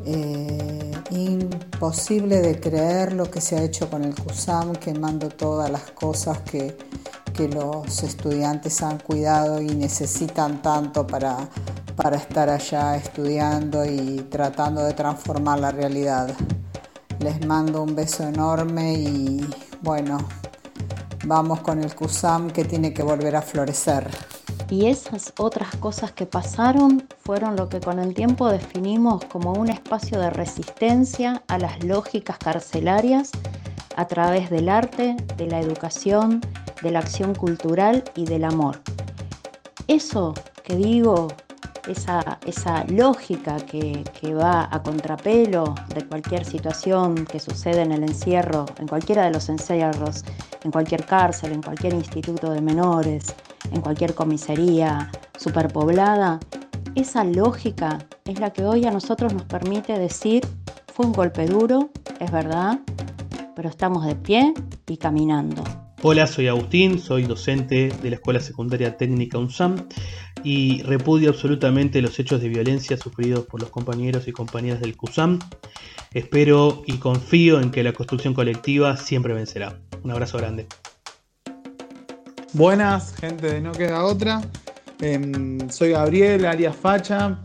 eh, 0.08 0.92
imposible 1.12 2.42
de 2.42 2.60
creer 2.60 3.14
lo 3.14 3.30
que 3.30 3.40
se 3.40 3.56
ha 3.56 3.62
hecho 3.62 3.88
con 3.88 4.04
el 4.04 4.16
CUSAM, 4.16 4.74
quemando 4.78 5.30
todas 5.30 5.70
las 5.70 5.92
cosas 5.92 6.40
que, 6.40 6.76
que 7.36 7.48
los 7.50 8.02
estudiantes 8.02 8.82
han 8.82 8.98
cuidado 8.98 9.62
y 9.62 9.68
necesitan 9.68 10.64
tanto 10.64 11.06
para, 11.06 11.38
para 11.96 12.18
estar 12.18 12.50
allá 12.50 12.96
estudiando 12.96 13.86
y 13.86 14.26
tratando 14.30 14.84
de 14.84 14.94
transformar 14.94 15.60
la 15.60 15.72
realidad. 15.72 16.30
Les 17.20 17.46
mando 17.46 17.84
un 17.84 17.96
beso 17.96 18.24
enorme 18.24 18.94
y 18.94 19.48
bueno, 19.82 20.18
vamos 21.26 21.62
con 21.62 21.84
el 21.84 21.94
CUSAM 21.96 22.52
que 22.52 22.66
tiene 22.66 22.94
que 22.94 23.04
volver 23.04 23.36
a 23.36 23.42
florecer. 23.42 24.10
Y 24.70 24.88
esas 24.88 25.34
otras 25.38 25.76
cosas 25.76 26.12
que 26.12 26.26
pasaron 26.26 27.08
fueron 27.20 27.56
lo 27.56 27.70
que 27.70 27.80
con 27.80 28.00
el 28.00 28.14
tiempo 28.14 28.50
definimos 28.50 29.24
como 29.26 29.54
un 29.54 29.70
espacio 29.70 30.20
de 30.20 30.30
resistencia 30.30 31.44
a 31.48 31.60
las 31.60 31.84
lógicas 31.84 32.38
carcelarias 32.38 33.32
a 33.96 34.08
través 34.08 34.50
del 34.50 34.70
arte, 34.70 35.16
de 35.38 35.48
la 35.48 35.60
educación, 35.60 36.42
de 36.82 36.92
la 36.92 37.00
acción 37.00 37.36
cultural 37.36 38.04
y 38.16 38.26
del 38.26 38.44
amor. 38.46 38.82
Eso 39.88 40.34
que 40.64 40.76
digo, 40.76 41.28
esa, 41.88 42.40
esa 42.46 42.86
lógica 42.86 43.58
que, 43.58 44.04
va 44.34 44.68
a 44.72 44.82
contrapelo 44.82 45.76
de 45.94 46.06
cualquier 46.06 46.46
situación 46.46 47.26
que 47.26 47.40
sucede 47.40 47.82
en 47.82 47.92
el 47.92 48.04
encierro, 48.04 48.66
en 48.80 48.88
cualquiera 48.88 49.26
de 49.26 49.32
los 49.32 49.50
encierros, 49.50 50.24
en 50.64 50.72
cualquier 50.72 51.06
cárcel, 51.06 51.52
en 51.52 51.62
cualquier 51.62 51.94
instituto 51.94 52.52
de 52.52 52.62
menores, 52.62 53.36
en 53.72 53.82
cualquier 53.82 54.16
comisaría 54.16 55.12
superpoblada, 55.38 56.40
esa 56.96 57.24
lógica 57.24 58.00
es 58.26 58.40
la 58.40 58.52
que 58.54 58.64
hoy 58.64 58.86
a 58.86 58.92
nosotros 58.92 59.34
nos 59.34 59.44
permite 59.44 59.98
decir, 59.98 60.42
fue 60.94 61.06
un 61.06 61.12
golpe 61.12 61.46
duro, 61.46 61.90
es 62.20 62.32
verdad, 62.32 62.80
pero 63.56 63.70
estamos 63.70 64.06
de 64.06 64.16
pie 64.16 64.54
y 64.88 64.98
caminando. 64.98 65.64
Hola, 66.02 66.28
soy 66.28 66.48
Agustín, 66.48 67.00
soy 67.00 67.24
docente 67.24 67.90
de 68.02 68.10
la 68.10 68.16
Escuela 68.16 68.40
Secundaria 68.40 68.98
Técnica 68.98 69.38
UNSAM 69.38 69.88
y 70.44 70.82
repudio 70.84 71.30
absolutamente 71.30 72.02
los 72.02 72.20
hechos 72.20 72.42
de 72.42 72.50
violencia 72.50 72.98
sufridos 72.98 73.46
por 73.46 73.62
los 73.62 73.70
compañeros 73.70 74.28
y 74.28 74.32
compañeras 74.32 74.82
del 74.82 74.98
CUSAM. 74.98 75.40
Espero 76.14 76.84
y 76.86 76.98
confío 76.98 77.60
en 77.60 77.72
que 77.72 77.84
la 77.84 77.94
construcción 77.94 78.34
colectiva 78.34 78.98
siempre 78.98 79.34
vencerá. 79.34 79.80
Un 80.04 80.12
abrazo 80.12 80.38
grande. 80.38 80.68
Buenas, 82.54 83.16
gente 83.16 83.52
de 83.52 83.62
No 83.62 83.72
Queda 83.72 84.04
Otra. 84.04 84.42
Eh, 85.02 85.58
soy 85.70 85.92
Gabriel, 85.92 86.46
Arias 86.46 86.76
Facha, 86.76 87.40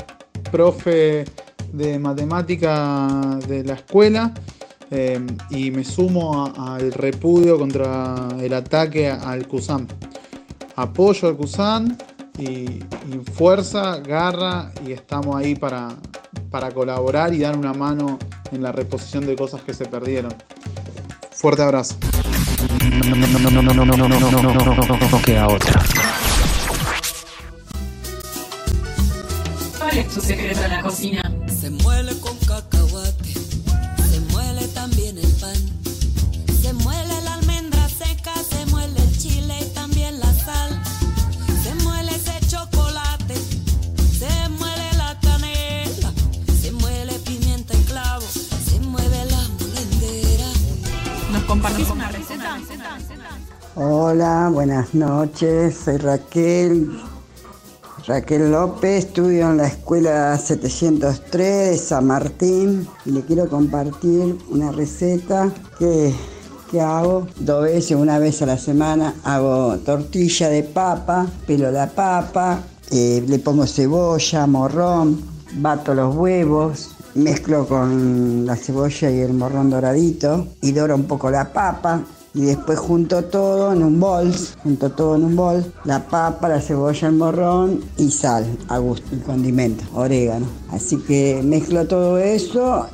profe 0.50 1.24
de 1.72 1.98
matemática 1.98 3.38
de 3.48 3.64
la 3.64 3.74
escuela. 3.74 4.34
Eh, 4.90 5.20
y 5.50 5.70
me 5.70 5.84
sumo 5.84 6.52
al 6.56 6.92
repudio 6.92 7.58
contra 7.58 8.28
el 8.40 8.52
ataque 8.54 9.08
al 9.08 9.46
CUSAM. 9.46 9.87
Apoyo 10.76 11.28
al 11.28 11.37
CUSAM 11.37 11.96
y, 12.38 12.44
y, 12.44 12.85
fuerza, 13.35 13.98
garra 13.98 14.70
y 14.87 14.92
estamos 14.92 15.37
ahí 15.37 15.55
para, 15.55 15.88
para 16.51 16.70
colaborar 16.70 17.35
y 17.35 17.40
dar 17.40 17.57
una 17.57 17.72
mano 17.72 18.18
en 18.53 18.62
la 18.62 18.72
reposición 18.72 19.27
de 19.27 19.37
cosas 19.37 19.62
que 19.62 19.74
se 19.74 19.85
perdieron. 19.85 20.33
Fuerte 21.33 21.62
abrazo. 21.62 21.96
No 25.11 25.22
queda 25.22 25.46
otra. 25.48 25.83
¿Cuál 29.79 29.98
es 29.98 30.09
tu 30.09 30.20
secreto 30.20 30.64
en 30.64 30.70
la 30.70 30.83
cocina? 30.83 31.33
Se 31.46 31.70
muele 31.70 32.18
con 32.20 32.27
Hola, 54.00 54.48
buenas 54.52 54.94
noches, 54.94 55.76
soy 55.84 55.96
Raquel. 55.96 56.88
Raquel 58.06 58.52
López, 58.52 59.06
estudio 59.06 59.50
en 59.50 59.56
la 59.56 59.66
escuela 59.66 60.38
703 60.38 61.70
de 61.70 61.78
San 61.78 62.06
Martín 62.06 62.87
y 63.04 63.11
le 63.11 63.22
quiero 63.22 63.48
compartir 63.48 64.38
una 64.50 64.70
receta 64.70 65.52
que, 65.80 66.14
que 66.70 66.80
hago 66.80 67.26
dos 67.40 67.64
veces, 67.64 67.96
una 67.96 68.20
vez 68.20 68.40
a 68.40 68.46
la 68.46 68.56
semana. 68.56 69.14
Hago 69.24 69.76
tortilla 69.78 70.48
de 70.48 70.62
papa, 70.62 71.26
pelo 71.44 71.72
la 71.72 71.88
papa, 71.88 72.61
eh, 72.92 73.24
le 73.26 73.40
pongo 73.40 73.66
cebolla, 73.66 74.46
morrón, 74.46 75.20
bato 75.54 75.92
los 75.92 76.14
huevos, 76.14 76.94
mezclo 77.16 77.66
con 77.66 78.46
la 78.46 78.54
cebolla 78.54 79.11
y 79.11 79.18
el 79.18 79.32
morrón 79.32 79.70
doradito 79.70 80.46
y 80.62 80.70
doro 80.70 80.94
un 80.94 81.08
poco 81.08 81.32
la 81.32 81.52
papa 81.52 82.04
y 82.34 82.42
después 82.42 82.78
junto 82.78 83.24
todo 83.24 83.72
en 83.72 83.82
un 83.82 83.98
bol, 83.98 84.32
junto 84.62 84.90
todo 84.90 85.16
en 85.16 85.24
un 85.24 85.36
bol, 85.36 85.64
la 85.84 86.06
papa, 86.06 86.48
la 86.48 86.60
cebolla, 86.60 87.08
el 87.08 87.14
morrón 87.14 87.80
y 87.96 88.10
sal 88.10 88.46
a 88.68 88.78
gusto, 88.78 89.06
el 89.12 89.22
condimento, 89.22 89.84
orégano. 89.94 90.46
Así 90.70 90.98
que 90.98 91.40
mezclo 91.42 91.86
todo 91.86 92.18
eso 92.18 92.86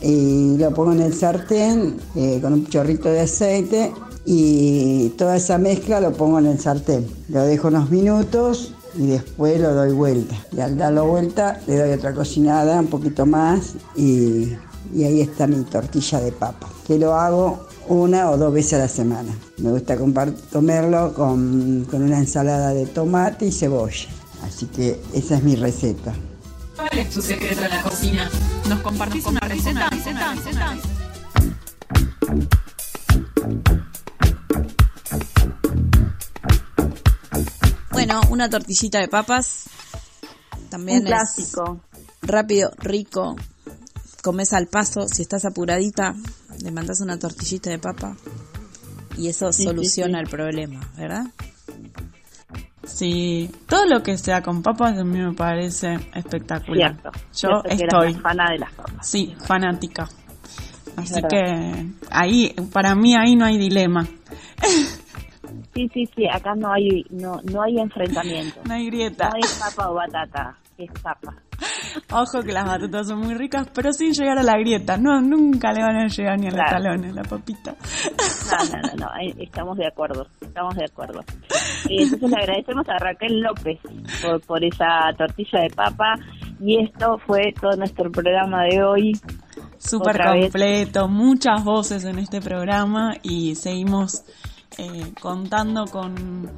y 0.00 0.56
lo 0.58 0.72
pongo 0.74 0.92
en 0.92 1.02
el 1.02 1.14
sartén 1.14 1.96
eh, 2.14 2.38
con 2.42 2.52
un 2.52 2.66
chorrito 2.66 3.08
de 3.08 3.20
aceite 3.20 3.92
y 4.24 5.10
toda 5.10 5.36
esa 5.36 5.56
mezcla 5.56 6.00
lo 6.00 6.12
pongo 6.12 6.38
en 6.38 6.46
el 6.46 6.58
sartén. 6.58 7.06
Lo 7.28 7.42
dejo 7.42 7.68
unos 7.68 7.90
minutos 7.90 8.74
y 8.98 9.06
después 9.06 9.60
lo 9.60 9.74
doy 9.74 9.92
vuelta. 9.92 10.34
Y 10.52 10.60
al 10.60 10.76
darlo 10.76 11.06
vuelta 11.06 11.60
le 11.66 11.76
doy 11.76 11.90
otra 11.92 12.12
cocinada, 12.12 12.80
un 12.80 12.88
poquito 12.88 13.26
más 13.26 13.74
y, 13.96 14.52
y 14.94 15.04
ahí 15.04 15.20
está 15.20 15.46
mi 15.46 15.62
tortilla 15.64 16.20
de 16.20 16.32
papa, 16.32 16.68
que 16.86 16.98
lo 16.98 17.14
hago 17.14 17.66
una 17.88 18.30
o 18.30 18.36
dos 18.36 18.52
veces 18.52 18.74
a 18.74 18.78
la 18.78 18.88
semana. 18.88 19.32
Me 19.58 19.70
gusta 19.70 19.96
comerlo 19.96 21.14
con, 21.14 21.86
con 21.90 22.02
una 22.02 22.18
ensalada 22.18 22.70
de 22.70 22.86
tomate 22.86 23.46
y 23.46 23.52
cebolla. 23.52 24.08
Así 24.42 24.66
que 24.66 25.00
esa 25.14 25.36
es 25.36 25.42
mi 25.42 25.56
receta. 25.56 26.14
¿Cuál 26.76 26.98
es 26.98 27.10
tu 27.10 27.22
secreto 27.22 27.62
en 27.64 27.70
la 27.70 27.82
cocina? 27.82 28.30
¿Nos 28.68 28.80
compartís 28.80 29.24
una 29.26 29.40
receta? 29.40 29.88
receta, 29.90 30.34
receta? 30.34 30.76
Bueno, 37.90 38.20
una 38.30 38.48
tortillita 38.48 39.00
de 39.00 39.08
papas. 39.08 39.64
También 40.70 41.00
Un 41.00 41.06
clásico. 41.06 41.80
es 42.22 42.28
rápido, 42.28 42.70
rico. 42.78 43.36
Comes 44.26 44.52
al 44.54 44.66
paso. 44.66 45.06
Si 45.06 45.22
estás 45.22 45.44
apuradita, 45.44 46.12
le 46.60 46.72
mandas 46.72 47.00
una 47.00 47.16
tortillita 47.16 47.70
de 47.70 47.78
papa. 47.78 48.16
Y 49.16 49.28
eso 49.28 49.52
Sí, 49.52 49.62
soluciona 49.62 50.18
sí. 50.18 50.24
el 50.24 50.28
problema, 50.28 50.80
¿verdad? 50.96 51.26
Sí, 52.84 53.48
todo 53.68 53.86
lo 53.86 54.02
que 54.02 54.18
sea 54.18 54.42
con 54.42 54.62
papas 54.64 54.98
a 54.98 55.04
mí 55.04 55.20
me 55.20 55.32
parece 55.32 55.94
espectacular. 56.12 56.96
Cierto. 57.00 57.10
Yo 57.34 57.62
Cierto 57.76 58.02
estoy. 58.02 58.14
fana 58.20 58.50
de 58.50 58.58
las 58.58 58.72
papas. 58.72 59.08
Sí, 59.08 59.32
fanática. 59.46 60.08
Así 60.96 61.22
que 61.30 61.86
ahí, 62.10 62.52
para 62.72 62.96
mí 62.96 63.14
ahí 63.14 63.36
no 63.36 63.44
hay 63.44 63.58
dilema. 63.58 64.04
Sí, 65.72 65.88
sí, 65.94 66.08
sí, 66.16 66.26
acá 66.32 66.56
no 66.56 66.72
hay 66.72 67.04
no 67.10 67.40
no 67.44 67.62
hay 67.62 67.78
enfrentamiento. 67.78 68.60
No 68.64 68.74
hay 68.74 68.86
grieta. 68.86 69.28
No 69.28 69.36
hay 69.36 69.42
papa 69.60 69.88
o 69.90 69.94
batata, 69.94 70.56
es 70.78 70.90
papa. 71.00 71.32
Ojo 72.12 72.42
que 72.42 72.52
las 72.52 72.64
batatas 72.64 73.08
son 73.08 73.20
muy 73.20 73.34
ricas, 73.34 73.68
pero 73.74 73.92
sin 73.92 74.12
llegar 74.12 74.38
a 74.38 74.42
la 74.42 74.58
grieta. 74.58 74.96
No, 74.96 75.20
nunca 75.20 75.72
le 75.72 75.82
van 75.82 75.96
a 75.96 76.06
llegar 76.06 76.38
ni 76.38 76.48
a 76.48 76.50
los 76.50 76.70
talones 76.70 77.14
la 77.14 77.22
papita. 77.22 77.74
No, 78.50 78.64
no, 78.64 78.82
no, 78.82 79.06
no, 79.06 79.42
estamos 79.42 79.76
de 79.76 79.86
acuerdo, 79.86 80.26
estamos 80.40 80.74
de 80.76 80.84
acuerdo. 80.84 81.20
Eh, 81.88 82.02
Entonces 82.02 82.30
le 82.30 82.36
agradecemos 82.36 82.88
a 82.88 82.98
Raquel 82.98 83.40
López 83.40 83.78
por, 84.22 84.40
por 84.42 84.64
esa 84.64 85.12
tortilla 85.16 85.60
de 85.60 85.70
papa 85.70 86.14
y 86.60 86.82
esto 86.82 87.18
fue 87.26 87.52
todo 87.60 87.76
nuestro 87.76 88.10
programa 88.10 88.64
de 88.64 88.82
hoy. 88.82 89.12
Súper 89.78 90.18
completo, 90.18 91.08
muchas 91.08 91.62
voces 91.64 92.04
en 92.04 92.18
este 92.18 92.40
programa 92.40 93.14
y 93.22 93.54
seguimos 93.54 94.24
eh, 94.78 95.12
contando 95.20 95.84
con, 95.86 96.50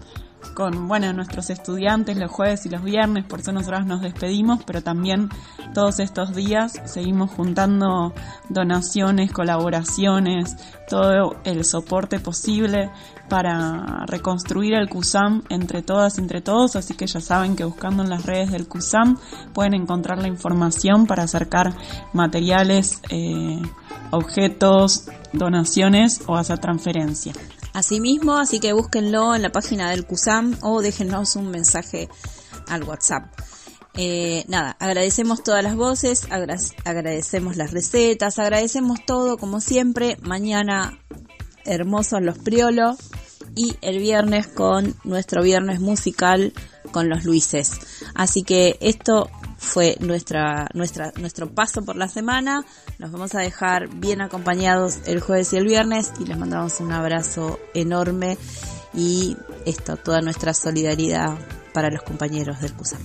con 0.58 0.88
bueno, 0.88 1.12
nuestros 1.12 1.50
estudiantes 1.50 2.16
los 2.16 2.32
jueves 2.32 2.66
y 2.66 2.68
los 2.68 2.82
viernes, 2.82 3.24
por 3.24 3.38
eso 3.38 3.52
nosotros 3.52 3.86
nos 3.86 4.00
despedimos, 4.00 4.64
pero 4.64 4.82
también 4.82 5.28
todos 5.72 6.00
estos 6.00 6.34
días 6.34 6.72
seguimos 6.84 7.30
juntando 7.30 8.12
donaciones, 8.48 9.30
colaboraciones, 9.30 10.56
todo 10.88 11.36
el 11.44 11.64
soporte 11.64 12.18
posible 12.18 12.90
para 13.28 14.04
reconstruir 14.06 14.74
el 14.74 14.88
CUSAM 14.88 15.44
entre 15.48 15.82
todas 15.82 16.18
entre 16.18 16.40
todos, 16.40 16.74
así 16.74 16.94
que 16.94 17.06
ya 17.06 17.20
saben 17.20 17.54
que 17.54 17.62
buscando 17.62 18.02
en 18.02 18.10
las 18.10 18.26
redes 18.26 18.50
del 18.50 18.66
CUSAM 18.66 19.16
pueden 19.54 19.74
encontrar 19.74 20.20
la 20.20 20.26
información 20.26 21.06
para 21.06 21.22
acercar 21.22 21.72
materiales, 22.12 23.00
eh, 23.10 23.62
objetos, 24.10 25.08
donaciones 25.32 26.20
o 26.26 26.34
hacer 26.34 26.58
transferencia. 26.58 27.32
Asimismo, 27.78 28.36
así 28.38 28.58
que 28.58 28.72
búsquenlo 28.72 29.36
en 29.36 29.42
la 29.42 29.52
página 29.52 29.88
del 29.90 30.04
CUSAM 30.04 30.58
o 30.62 30.82
déjenos 30.82 31.36
un 31.36 31.48
mensaje 31.48 32.08
al 32.66 32.82
WhatsApp. 32.82 33.32
Eh, 33.94 34.44
nada, 34.48 34.76
agradecemos 34.80 35.44
todas 35.44 35.62
las 35.62 35.76
voces, 35.76 36.26
agra- 36.30 36.58
agradecemos 36.84 37.56
las 37.56 37.70
recetas, 37.70 38.40
agradecemos 38.40 38.98
todo 39.06 39.38
como 39.38 39.60
siempre. 39.60 40.16
Mañana 40.22 40.98
hermosos 41.64 42.20
los 42.20 42.36
Priolo 42.38 42.96
y 43.54 43.76
el 43.80 44.00
viernes 44.00 44.48
con 44.48 44.96
nuestro 45.04 45.40
viernes 45.44 45.78
musical 45.78 46.52
con 46.90 47.08
los 47.08 47.24
Luises. 47.24 47.70
Así 48.16 48.42
que 48.42 48.76
esto 48.80 49.30
fue 49.58 49.96
nuestra, 50.00 50.68
nuestra, 50.72 51.12
nuestro 51.20 51.50
paso 51.50 51.84
por 51.84 51.96
la 51.96 52.08
semana. 52.08 52.64
Nos 52.98 53.10
vamos 53.10 53.34
a 53.34 53.40
dejar 53.40 53.88
bien 53.88 54.22
acompañados 54.22 55.00
el 55.06 55.20
jueves 55.20 55.52
y 55.52 55.56
el 55.56 55.66
viernes 55.66 56.12
y 56.18 56.24
les 56.24 56.38
mandamos 56.38 56.80
un 56.80 56.92
abrazo 56.92 57.58
enorme 57.74 58.38
y 58.94 59.36
esto, 59.66 59.96
toda 59.96 60.20
nuestra 60.20 60.54
solidaridad 60.54 61.36
para 61.74 61.90
los 61.90 62.02
compañeros 62.02 62.60
del 62.60 62.72
CUSAM. 62.72 63.02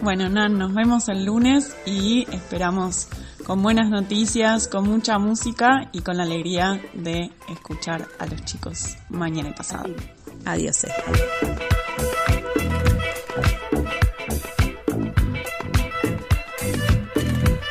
Bueno, 0.00 0.28
Nan, 0.28 0.56
nos 0.56 0.72
vemos 0.74 1.08
el 1.08 1.24
lunes 1.24 1.74
y 1.84 2.24
esperamos 2.32 3.08
con 3.44 3.62
buenas 3.62 3.90
noticias, 3.90 4.68
con 4.68 4.88
mucha 4.88 5.18
música 5.18 5.88
y 5.92 6.02
con 6.02 6.18
la 6.18 6.22
alegría 6.22 6.80
de 6.94 7.32
escuchar 7.48 8.06
a 8.18 8.26
los 8.26 8.44
chicos 8.44 8.96
mañana 9.08 9.48
y 9.48 9.54
pasado. 9.54 9.92
Adiós. 10.44 10.84
eh. 10.84 11.67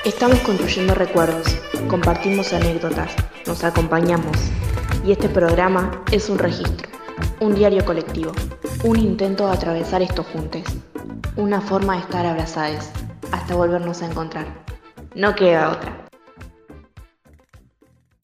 Estamos 0.07 0.39
construyendo 0.39 0.95
recuerdos, 0.95 1.57
compartimos 1.89 2.53
anécdotas, 2.53 3.13
nos 3.45 3.65
acompañamos. 3.65 4.37
Y 5.05 5.11
este 5.11 5.27
programa 5.27 6.01
es 6.13 6.29
un 6.29 6.39
registro, 6.39 6.87
un 7.41 7.53
diario 7.53 7.83
colectivo, 7.83 8.31
un 8.85 8.99
intento 8.99 9.47
de 9.47 9.53
atravesar 9.53 10.01
esto 10.01 10.23
juntos, 10.23 10.63
una 11.35 11.59
forma 11.59 11.95
de 11.95 12.03
estar 12.03 12.25
abrazados 12.25 12.85
hasta 13.33 13.55
volvernos 13.55 14.01
a 14.01 14.05
encontrar. 14.05 14.45
No 15.13 15.35
queda 15.35 15.71
otra. 15.71 16.06